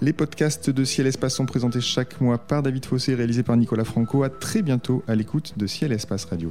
Les 0.00 0.12
podcasts 0.12 0.70
de 0.70 0.84
Ciel 0.84 1.06
Espace 1.06 1.34
sont 1.34 1.46
présentés 1.46 1.80
chaque 1.80 2.20
mois 2.20 2.38
par 2.38 2.62
David 2.62 2.84
Fossé, 2.84 3.14
réalisés 3.14 3.42
par 3.42 3.56
Nicolas 3.56 3.84
Franco. 3.84 4.22
À 4.22 4.30
très 4.30 4.62
bientôt 4.62 5.02
à 5.06 5.14
l'écoute 5.14 5.54
de 5.56 5.66
Ciel 5.66 5.92
Espace 5.92 6.24
Radio. 6.26 6.50